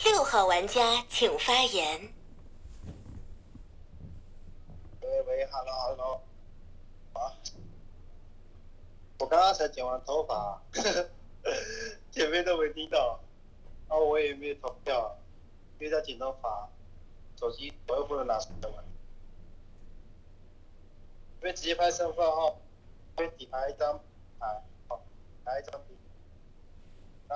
[0.03, 2.13] 六号玩家请发言。
[5.01, 6.21] 喂喂，hello hello，
[7.13, 7.31] 啊，
[9.19, 10.61] 我刚刚才剪完头发，
[12.11, 13.19] 前面都没听到，
[13.87, 15.15] 啊，我也没有投票，
[15.79, 16.69] 因为在剪头发，
[17.37, 18.83] 手机我又不能拿出来玩，
[21.41, 22.57] 因为直接拍身份号，
[23.17, 23.99] 因为底牌一张
[24.39, 24.99] 牌，哦，
[25.45, 25.95] 来一张笔，
[27.27, 27.35] 那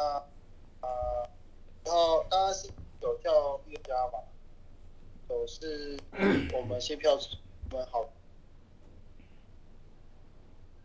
[0.81, 1.29] 呃，
[1.85, 2.69] 然后当然是
[3.01, 4.19] 有跳预加嘛，
[5.29, 5.97] 有是
[6.53, 7.17] 我们先票
[7.71, 8.09] 我们好。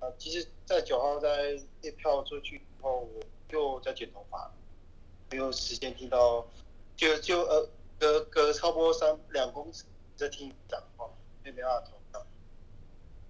[0.00, 4.50] 呃，其实，在九号在列票出去以后，我就在剪头发，
[5.30, 6.46] 没有时间听到，
[6.96, 9.84] 就就呃隔隔超过三两公尺
[10.16, 11.10] 在听讲话，
[11.44, 12.26] 也没办法投票。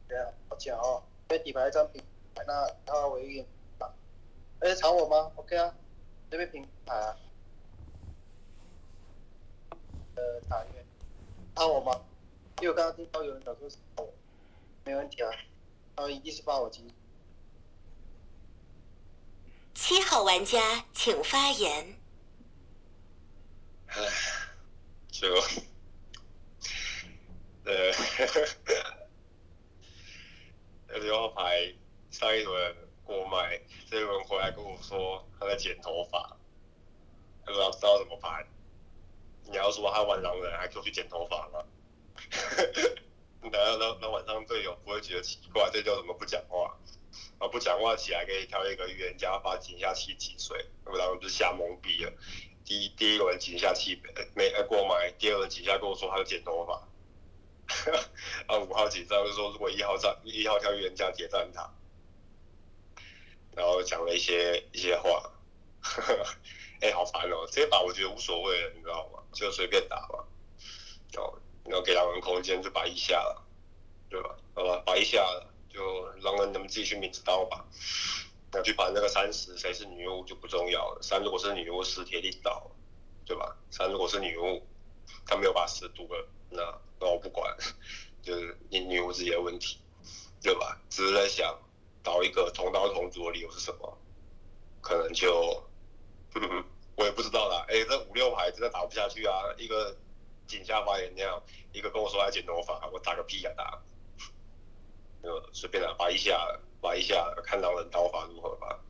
[0.08, 2.00] 对啊，抱歉哦，因为底牌一张平
[2.34, 3.40] 牌，那他唯一
[3.78, 3.92] 啊，
[4.60, 5.74] 而且吵我吗？OK 啊，
[6.30, 7.16] 这边平牌啊，
[10.16, 10.84] 呃，打月，
[11.54, 12.00] 吵我吗？
[12.60, 14.12] 因为我刚刚听到有人讲说是吵我，
[14.84, 15.30] 没问题啊，
[15.96, 16.92] 他们一定是发我机。
[19.74, 21.98] 七号玩家请发言。
[23.86, 23.96] 唉，
[25.08, 25.26] 就，
[27.64, 27.92] 呃，
[31.00, 31.74] 六号牌
[32.10, 36.36] 上一轮过麦，这一轮回来跟我说他在剪头发，
[37.46, 38.46] 不知道知道怎么办。
[39.50, 41.64] 你要说他玩狼人，还可以去剪头发吗？
[43.42, 46.78] 那那那晚上队友不会觉得奇怪，这叫什么不讲话？
[47.38, 52.12] 啊，不讲话起来可以挑一个预言家把井下气击碎，不然就吓懵逼了。
[52.64, 54.00] 第一第一轮井下气
[54.34, 56.86] 没呃过麦，第二轮井下跟我说他要剪头发。
[58.46, 61.72] 啊，五号紧张就说如果一号站一号挑预言家铁站他，
[63.56, 65.32] 然后讲了一些一些话。
[66.80, 67.46] 哎、好烦哦！
[67.50, 69.22] 这把我觉得无所谓了，你知道吗？
[69.32, 70.24] 就随便打吧。
[71.16, 73.46] 哦，然后给狼人空间就把一下了，
[74.08, 74.36] 对吧？
[74.54, 77.66] 好吧，把一下了，就狼人你们自己去明知道吧。
[78.52, 81.02] 那去把那个三十，谁是女巫就不重要了。
[81.02, 82.70] 三如果是女巫，十铁定倒，
[83.24, 83.56] 对吧？
[83.70, 84.66] 三如果是女巫，
[85.26, 86.62] 他没有把十读了，那
[86.98, 87.56] 那我不管，
[88.22, 89.78] 就是你女巫自己的问题，
[90.42, 90.80] 对吧？
[90.88, 91.56] 只是在想
[92.02, 93.98] 倒一个同刀同族的理由是什么，
[94.80, 95.62] 可能就，
[96.34, 96.64] 嗯，
[96.96, 97.64] 我也不知道啦。
[97.68, 99.32] 哎、这五六排真的打不下去啊！
[99.58, 99.96] 一个
[100.46, 103.82] 井下发言那样，一个跟我说要剪头发，我打个屁呀、打！
[105.22, 108.80] 就随便打，拔一下，拔一下，看狼人刀法如何吧。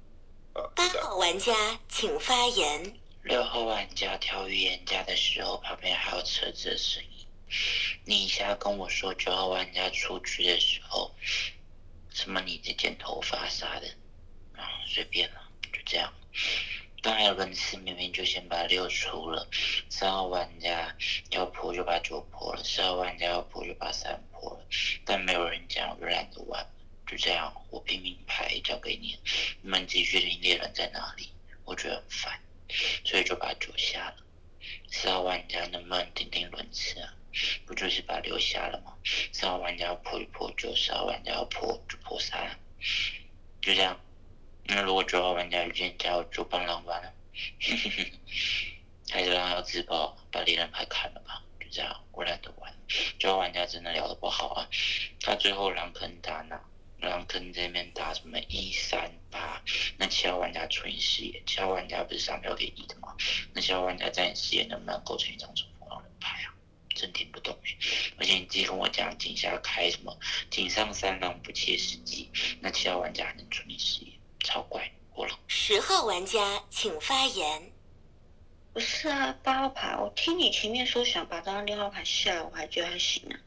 [0.54, 0.88] 啊，八。
[1.00, 1.52] 号玩家
[1.88, 3.00] 请发言。
[3.22, 7.26] 六号玩家挑预言家的时候，旁边还有车子的声音。
[8.06, 11.14] 你一下跟我说九号玩家出局的时候，
[12.08, 13.88] 什么你在剪头发啥的，
[14.56, 16.10] 啊，随便了，就这样。
[17.02, 19.48] 刚才轮次明明就先把六出了，
[19.88, 20.94] 三号玩家
[21.30, 24.66] 要破就把九破了，四号玩家要破就把三破了，
[25.06, 26.66] 但没有人讲，我就懒得玩，
[27.06, 29.18] 就这样，我拼命牌交给你，
[29.62, 31.30] 你们自己决定猎人在哪里，
[31.64, 32.38] 我觉得很烦。
[33.04, 34.16] 所以就把九下了。
[34.90, 37.14] 四号玩家能不能顶顶轮次啊？
[37.64, 38.92] 不就是把六下了吗？
[39.32, 42.60] 四号玩家要破就破九，四号玩家要破就破三，
[43.62, 43.98] 就这样。
[44.72, 47.12] 那如果九号玩家遇见加，我就帮狼玩了。
[49.10, 51.42] 还是让他自爆，把猎人牌砍了吧。
[51.58, 52.72] 就这样，我懒得玩。
[53.18, 54.68] 九号玩家真的聊得不好啊，
[55.20, 56.60] 他最后狼坑打哪？
[57.00, 59.60] 狼坑这边打什么一三八？
[59.96, 63.16] 那七号玩家除以视野，七号玩家不是上票给一的吗？
[63.52, 66.54] 那七号玩家在你视野能不能构成一张重复狼人牌啊？
[66.94, 67.76] 真听不懂哎！
[68.18, 70.16] 而且你自己跟我讲井下开什么
[70.50, 72.30] 井上三狼不切实际，
[72.60, 74.09] 那七号玩家还能除你视野，
[74.50, 74.90] 超怪！
[75.14, 75.38] 我了。
[75.46, 77.70] 十号玩家请发言。
[78.72, 83.38] 不是啊，八号牌，我听你前面说想把这张六号牌下，我还觉得还行啊。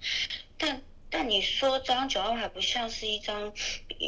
[0.58, 3.54] 但但你说这张九号牌不像是一张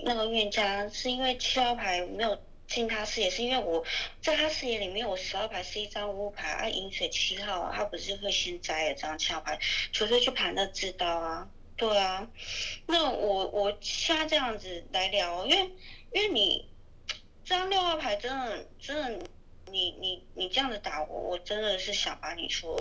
[0.06, 3.86] 那个预言家，是因为七号牌没有进他视野，是因为我
[4.22, 9.60] 在他视野里面，我十号牌是一张乌牌，啊，饮水七号啊，他不是会先摘了这张七号牌，
[9.92, 12.28] 除非去盘那知道啊，对啊。
[12.88, 15.72] 那我我现在这样子来聊，因为
[16.12, 16.68] 因为你
[17.46, 19.26] 这张六号牌真的真的。
[19.72, 22.80] 你你你这样子打我，我真的是想把你说，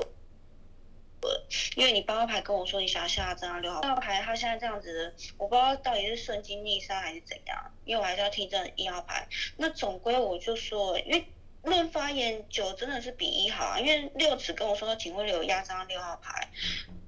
[1.76, 9.26] 因为你八号牌跟我说你想要下这张六号六号牌，他现在这样子，我不知道到底是顺境逆杀还是怎样，因为我还是要听这一号牌。
[9.56, 11.24] 那总归我就说，因为
[11.62, 16.50] 论发言九真的是比一好啊，因为六只跟我说警徽流压张六号牌，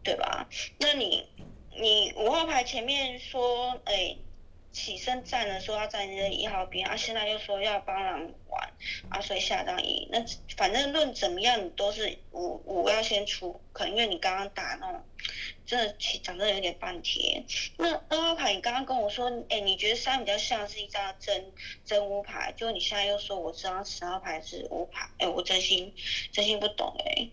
[0.02, 0.48] 对吧？
[0.78, 1.28] 那你
[1.78, 4.16] 你五号牌前面说，哎。
[4.76, 8.70] 起身站了说要站在一号边，啊，现在又说要帮狼玩，
[9.08, 10.22] 啊，所以下张一，那
[10.54, 15.02] 反正论怎么样，你都是五五要先出，可能因为你刚刚打那种，
[15.64, 17.46] 真的起长得有点半天。
[17.78, 21.54] 那二号牌，你刚刚跟我说，哎，你觉得三比较像是一张真
[21.86, 25.94] 真乌牌，就你现在又说我这张十号牌是乌牌，哎，我真心
[26.32, 27.30] 真心不懂哎，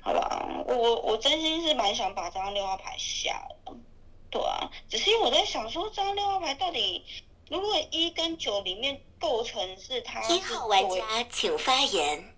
[0.00, 3.55] 好吧，我我真心是蛮想把这张六号牌下的。
[4.88, 7.04] 只是我在想说，这张六号牌到底，
[7.50, 12.32] 如果一跟九里面构成是它一号玩家请发言。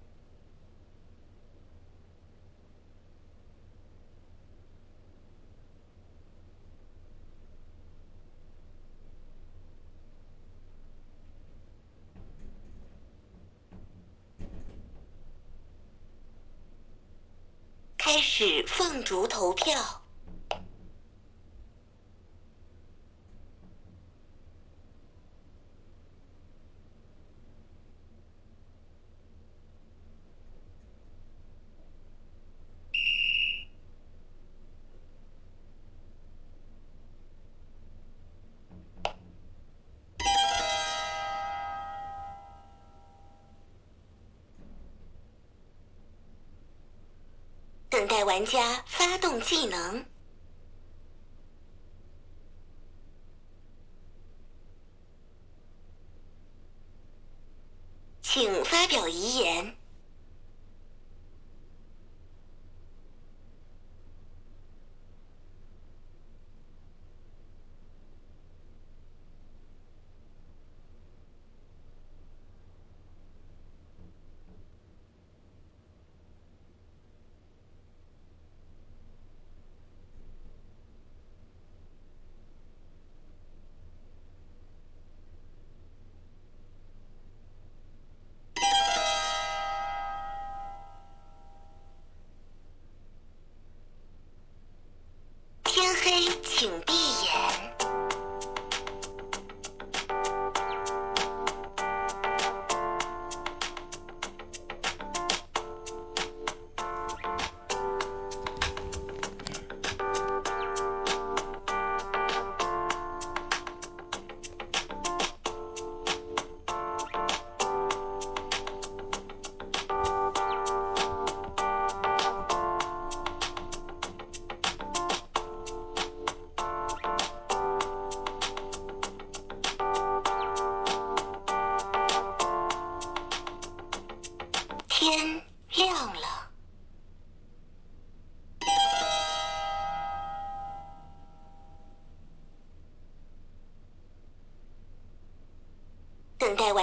[17.99, 20.08] 开始放逐投票。
[48.39, 50.05] 玩家发动技能。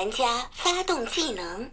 [0.06, 1.72] 玩家发动技能。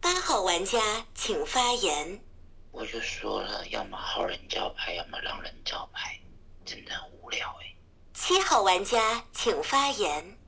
[0.00, 2.24] 八号玩家请发言。
[2.70, 6.18] 我就说了，要么好人招牌，要么狼人招牌，
[6.64, 7.76] 真的很无聊哎、
[8.14, 10.38] 七号玩家请发言。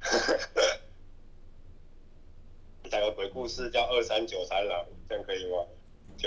[2.90, 4.77] 讲个鬼故事，叫二三九三郎，这样可以吗？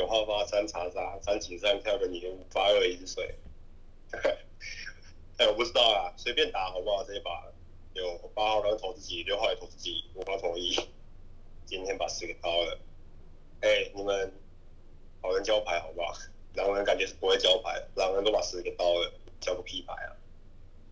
[0.01, 3.35] 九号发三查杀，三井上跳个女巫，发二饮水。
[5.37, 7.03] 哎，我不知道啊，随便打好不好？
[7.03, 7.43] 这一把
[7.93, 10.75] 有八号刚投自己，六号也投自己，五号投一，
[11.67, 12.79] 今天把十给刀了。
[13.59, 14.33] 哎，你们
[15.21, 16.15] 好人交牌好不好？
[16.55, 20.17] 狼人感觉是不会交牌，狼人都把十给刀了，交个屁牌啊，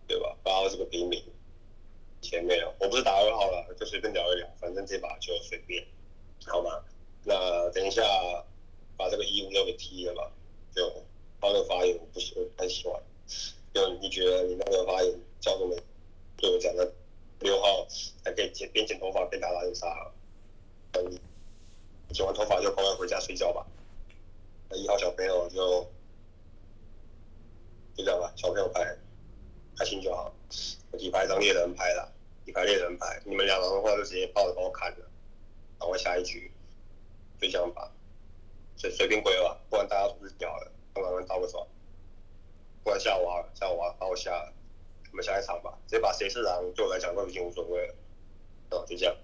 [0.06, 0.36] 对吧？
[0.44, 1.20] 八号是个平民，
[2.20, 5.84] 前面我不是打二号了，就随便聊一聊，反正这把就随便，
[6.46, 6.84] 好吗？
[7.24, 8.02] 那等一下
[9.00, 10.30] 把这个一五六给踢了吧，
[10.74, 10.92] 就
[11.40, 13.02] 他的发言我不喜我不太喜欢，
[13.72, 15.74] 就你觉得你那个发言叫什么
[16.36, 16.92] 对我讲的
[17.38, 17.88] 六号
[18.22, 20.12] 还可以剪边剪头发边打狼人杀，
[20.92, 21.18] 等你
[22.12, 23.66] 剪完头发就赶快回家睡觉吧。
[24.68, 25.82] 那一号小朋友就
[27.96, 28.94] 就这样吧，小朋友牌
[29.78, 30.30] 开心就好。
[30.90, 32.06] 我底牌一张猎人牌啦，
[32.44, 35.10] 底牌猎人牌，你们两狼的话就直接抱着把我砍了，
[35.78, 36.52] 然后下一局，
[37.40, 37.90] 就这样吧，
[38.80, 41.66] 随随便归吧，不然大家都是屌了，让狼人倒个爽，
[42.82, 44.50] 不然下午啊下午啊把我下了，
[45.10, 47.94] 我们下一场吧，直接把谁是狼对我来讲都已经无所谓了，
[48.70, 49.14] 哦就这样。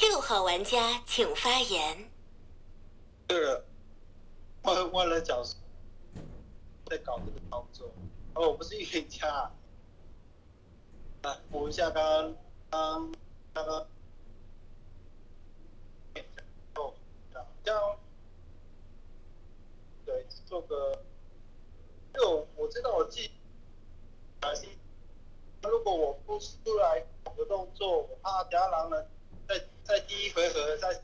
[0.00, 2.10] 六号玩家请发言。
[3.28, 3.64] 这个
[4.62, 5.56] 万万人角色
[6.86, 7.86] 在搞这个操作，
[8.34, 9.52] 哦，我不是预言家、啊。
[11.22, 12.34] 啊，补一下刚
[12.70, 13.12] 刚
[13.52, 13.86] 刚刚刚，
[16.74, 16.92] 哦，
[17.62, 17.96] 这样，
[20.04, 21.02] 对，做个，
[22.12, 23.30] 就我知道我自己，
[24.40, 24.66] 还是，
[25.62, 27.04] 如果我不出来
[27.36, 29.06] 的动作，我怕等下狼人
[29.48, 31.02] 在在第一回合在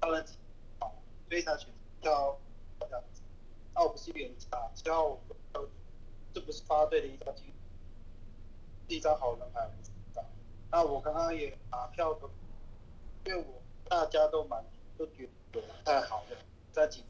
[0.00, 0.26] 狼人，
[1.28, 1.68] 所以他选
[2.00, 2.38] 挑
[2.80, 3.22] 这样子。
[3.74, 5.20] 那我不是预言家，只要我
[6.32, 7.44] 这不是发对的一张金。
[8.86, 9.66] 一张好人牌，
[10.70, 12.28] 那我刚刚也拿票的，
[13.24, 14.62] 因为我大家都蛮
[14.98, 16.36] 都觉得不太好的，
[16.74, 17.04] 在几，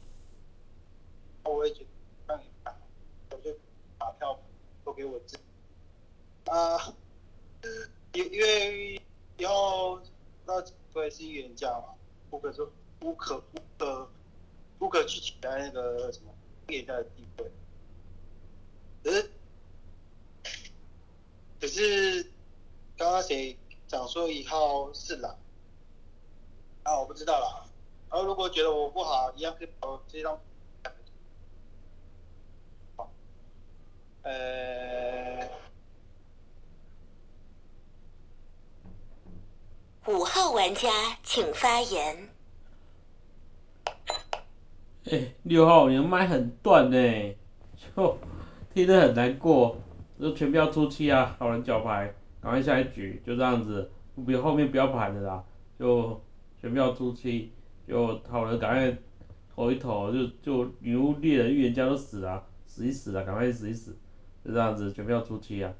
[1.43, 1.89] 我也觉得
[2.27, 2.79] 让你看，
[3.31, 3.57] 我就
[3.97, 4.39] 把票
[4.85, 5.43] 都给我自己。
[6.51, 6.95] 啊，
[8.12, 9.03] 因因为
[9.39, 9.99] 以后
[10.45, 10.62] 那
[10.93, 11.95] 我也是预言家嘛，
[12.29, 14.11] 不可说不可不可
[14.79, 16.31] 不可去取代那个什么
[16.69, 17.51] 预言家的地位。
[19.03, 19.31] 可是。
[21.61, 22.23] 可是
[22.95, 23.59] 刚刚谁
[23.89, 25.35] 讲说一号是狼？
[26.83, 27.67] 啊，我不知道啦。
[28.11, 30.39] 然后如果觉得我不好，一样可以把我这张。
[34.23, 35.49] 呃，
[40.07, 40.89] 五号玩家
[41.23, 42.31] 请发言。
[45.11, 47.35] 哎，六号你的麦很断呢，
[47.95, 48.19] 就
[48.73, 49.77] 听得很难过，
[50.19, 53.91] 就全票出气啊，好人脚牌，赶快下一局，就这样子，
[54.25, 55.45] 不要后面不要盘了啦，
[55.79, 56.19] 就
[56.59, 57.53] 全票出气，
[57.87, 58.99] 就好人赶快
[59.55, 63.97] 投一投，就就女巫猎人预言家都死了，死一死啊，赶快死一死，
[64.45, 65.72] 就这样子全票出气啊，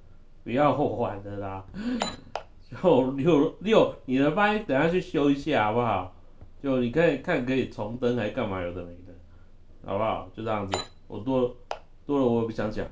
[0.43, 1.65] 不要玩的啦，
[2.83, 6.15] 就六六，你的麦等下去修一下好不好？
[6.63, 9.13] 就你可以看可以重登还干嘛有的没的，
[9.85, 10.29] 好不好？
[10.35, 10.79] 就这样子，
[11.09, 11.55] 我多
[12.07, 12.87] 多了我也不想讲。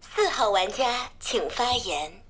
[0.00, 2.25] 四号玩家请发言。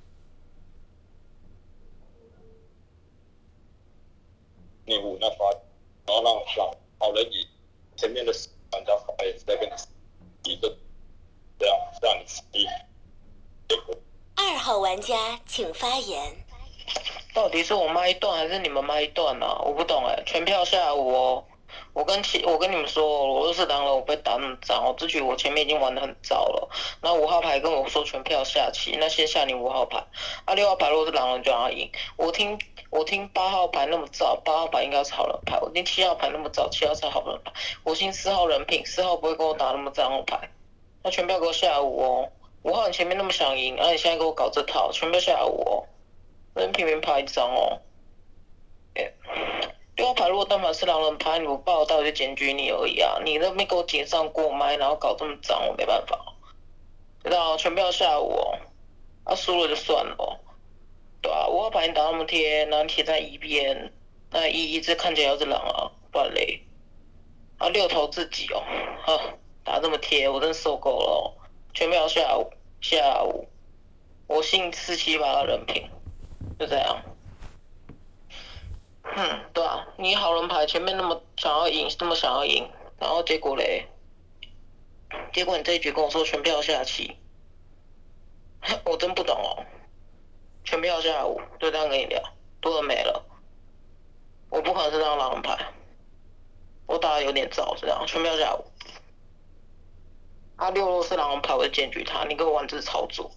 [4.87, 5.51] 内务那发，
[6.07, 7.47] 然后让老好人以
[7.97, 8.33] 前面的
[8.73, 10.77] 玩家发言在跟你一个
[11.59, 12.67] 这样让你一
[14.37, 16.37] 二号玩家请发言。
[17.35, 19.61] 到底是我麦断还是你们麦断啊？
[19.65, 21.45] 我不懂哎，全票下午哦。
[21.93, 24.85] 我跟其我跟你们说，我都是狼人，我被打那么脏。
[24.85, 26.69] 我这局我前面已经玩的很糟了。
[27.03, 30.05] 那五号牌跟我说全票下棋，那先下你五号牌。
[30.45, 31.91] 啊，六号牌如果是狼人就让他赢。
[32.17, 32.59] 我听
[32.91, 35.59] 我听八号牌那么糟，八号牌应该是好人牌。
[35.61, 37.53] 我听七号牌那么糟，七号是好人牌。
[37.83, 40.51] 我听四号人品，四号不会跟我打那么脏的牌。
[41.03, 42.29] 那全票给我下五哦。
[42.63, 45.85] 五号你前面那么想赢，啊你现在给我搞这套，全票下五哦。
[46.55, 47.81] 人平民牌一张哦。
[49.97, 53.19] 六号牌如果单反是狼人牌，你不报道就检举你而已啊！
[53.25, 56.35] 你那边给我解上过麦，然后搞这么脏，我没办法。
[57.25, 58.59] 知道全票下午哦，
[59.25, 60.41] 啊输了就算了。
[61.23, 63.91] 对啊，五号牌你打那么贴，然后贴在一边，
[64.31, 66.63] 那一一直看起来要是狼啊，乱雷。
[67.57, 68.63] 啊六头自己哦，
[69.07, 69.19] 呵，
[69.65, 71.33] 打这么贴，我真受够了哦。
[71.73, 72.51] 全票下午
[72.83, 73.49] 下午，
[74.27, 75.89] 我信四七八的人品，
[76.59, 77.03] 就这样。
[79.19, 83.89] 嗯，对啊，你好人牌前面那么想要赢，那么想要赢，然后结果嘞，
[85.33, 87.17] 结果你这一局跟我说全票下棋，
[88.85, 89.65] 我真不懂哦。
[90.65, 92.23] 全票下午，就这样跟你聊，
[92.61, 93.25] 多了没了。
[94.51, 95.73] 我不可能是张狼人牌，
[96.85, 98.67] 我打的有点早，这样全票下午。
[100.57, 103.31] 啊，六六是狼人牌，我就检举他，你给我玩这操作。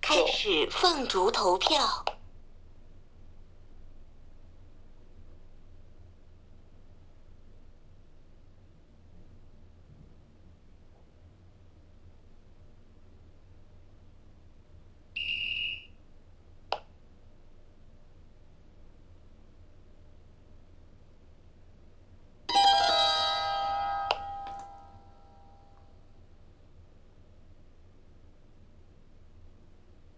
[0.00, 2.04] 开始放逐投票。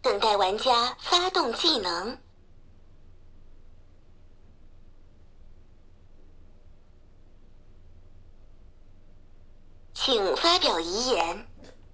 [0.03, 2.19] 等待玩家发技能，
[9.93, 11.47] 请发表遗言。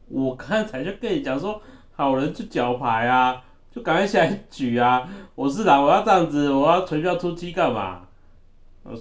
[0.09, 1.61] 我刚才就跟你讲说，
[1.95, 3.43] 好人就脚牌啊，
[3.73, 5.09] 就赶快下一局啊！
[5.35, 8.07] 我是狼，我要这样子，我要全票出击干嘛？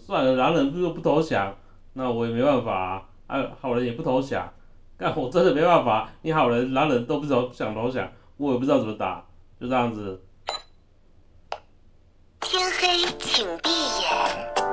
[0.05, 1.55] 算了，狼人如果不投降，
[1.93, 3.09] 那我也没办法啊。
[3.27, 4.51] 啊，好人也不投降，
[4.97, 6.11] 但我真的没办法。
[6.21, 9.25] 你好人、狼人都不投想投降，我也不知道怎么打，
[9.59, 10.23] 就这样子。
[12.57, 12.87] 天黑
[13.19, 14.64] 请闭眼。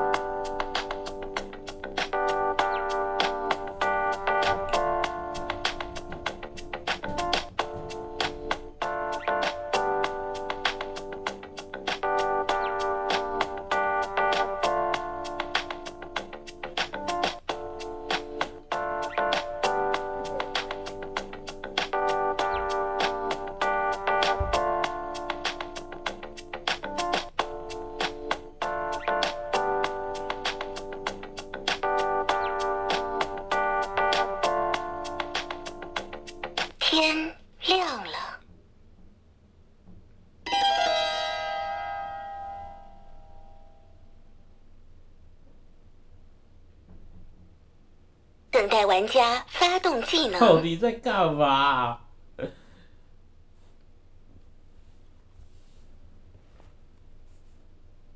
[50.43, 52.01] 到底在干嘛？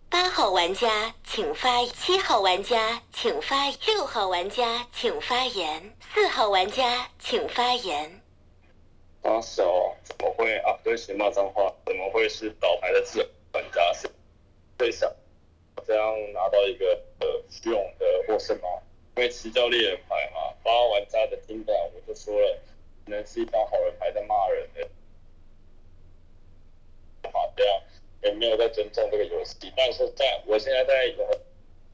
[0.09, 8.21] 八号玩家请发，七号玩家请发，六号玩家请发言，四号玩家请发言。
[9.23, 10.77] 打小怎么会啊？
[10.83, 14.11] 对不起，骂脏话，怎么会是倒牌的自由玩家是
[14.77, 15.09] 最想
[15.87, 18.69] 这样拿到一个呃虚荣的获胜吗？
[19.17, 20.16] 因为齐教猎人牌嘛，
[20.67, 22.59] 八号玩家的听感我就说了，
[23.05, 24.89] 可能是一张好人牌在骂人的，
[27.31, 27.81] 好这样
[28.25, 29.73] 也没有在尊重这个游戏。
[29.77, 31.15] 但是在我现在在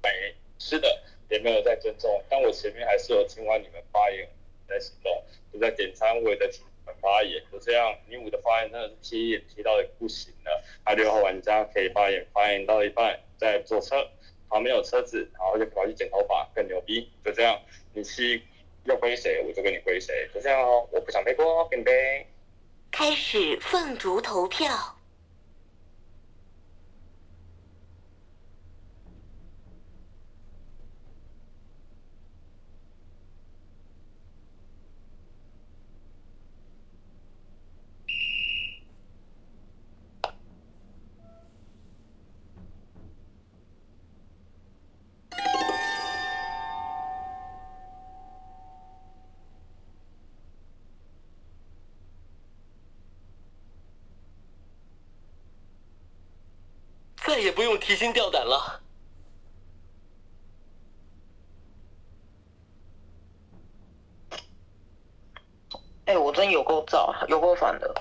[0.03, 0.11] 买
[0.59, 4.27] 吃的也没有在尊重，但我前面还是有听完你们发言，
[4.67, 6.65] 在行动，就在点餐位的请
[6.99, 10.65] 发言，就这样，你五的发言真的是踢也踢到不行了。
[10.83, 14.09] 他六号玩家可以发言，发言到一半在坐车，
[14.49, 17.11] 旁边有车子，然后就跑去剪头发，更牛逼。
[17.23, 17.61] 就这样，
[17.93, 18.43] 你七
[18.85, 20.89] 要归谁，我就跟你归谁，就这样哦。
[20.91, 22.27] 我不想背锅，给你背。
[22.91, 24.97] 开始凤竹投票。
[57.83, 58.81] 提心吊胆了。
[66.05, 67.95] 哎、我真有够燥，有够烦的。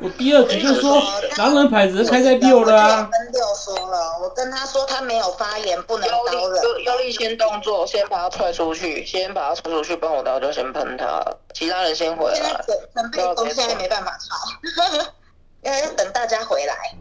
[0.00, 1.00] 我第二局就说
[1.36, 3.08] 狼人牌只是开在六了啊。
[3.12, 6.34] 跟六说了，我跟他说他没有发言，不能刀人。
[6.78, 11.22] 力腰力先动作，先把他踹出去，先把他踹出去，帮我刀就先喷他，
[11.52, 12.64] 其他人先回现在来。
[12.66, 15.04] 准准备工现在没办法吵，
[15.62, 16.96] 要要等大家回来。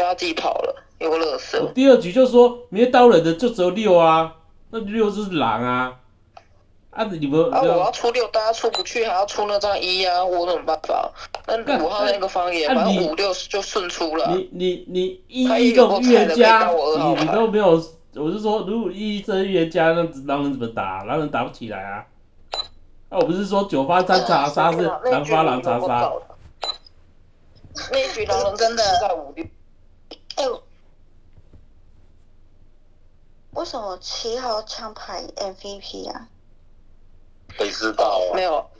[0.00, 1.62] 不要自己跑了，有个乐色。
[1.62, 4.34] 我第二局就说没刀人的就只有六啊，
[4.70, 5.96] 那六就是狼啊。
[6.88, 11.12] 啊，你们啊，我要出六，大家出不去，还要出那张一啊，我怎么办法？
[11.46, 14.34] 那五号那个方言，反正五六就顺出了。
[14.34, 17.72] 你你你一一这种预言家，你你都没有，
[18.14, 21.04] 我是说，如果一这预言家，那狼人怎么打？
[21.04, 22.06] 狼人打不起来啊。
[23.10, 26.10] 啊，我不是说九发三查杀是狼发狼查杀。
[27.92, 29.46] 那一局狼人真的在五六。
[30.40, 30.60] 哎、
[33.52, 36.28] 为什么七号枪牌 MVP 啊？
[37.58, 38.34] 谁知道啊？
[38.34, 38.70] 没有，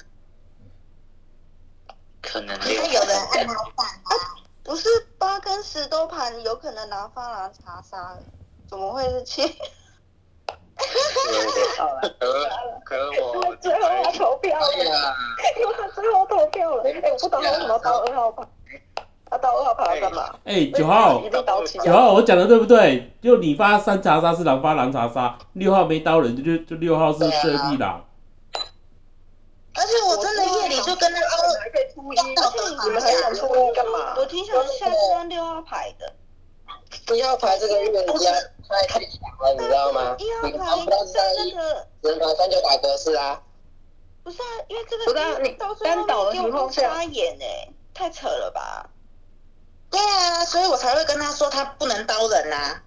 [2.22, 4.40] 可能因为有人按他赞啊。
[4.62, 4.88] 不是
[5.18, 8.16] 八跟十都盘，有可能拿发狼查杀，
[8.68, 9.42] 怎么会是七？
[10.76, 11.48] 可能
[12.84, 14.66] 可能我 最后要投票了，
[15.58, 16.84] 因为他最后投票了。
[16.84, 18.46] 哎，我不懂他为什么到二号牌，
[19.30, 20.34] 他到二号牌要干嘛？
[20.44, 21.22] 哎，九号，
[21.84, 23.12] 九号，我讲的对不对？
[23.22, 28.04] 就你发三查杀是狼发狼查杀，六号没刀人就就六号是射屁狼。
[29.72, 34.14] 而且我真的夜里就跟他说，还可以出一，而且你们还想出一干嘛？
[34.16, 36.12] 我挺想下次让六号牌的。
[37.14, 38.32] 一号牌这个预言家
[38.68, 40.16] 太太强了，你知道吗？
[40.18, 43.40] 一号牌看不到在那个人牌三就打格式啊。
[44.24, 48.90] 不是啊，因为这个不是啊你单倒的情况下发言哎、太扯了吧？
[49.90, 52.80] 对啊，所以我才会跟他说他不能刀人呐、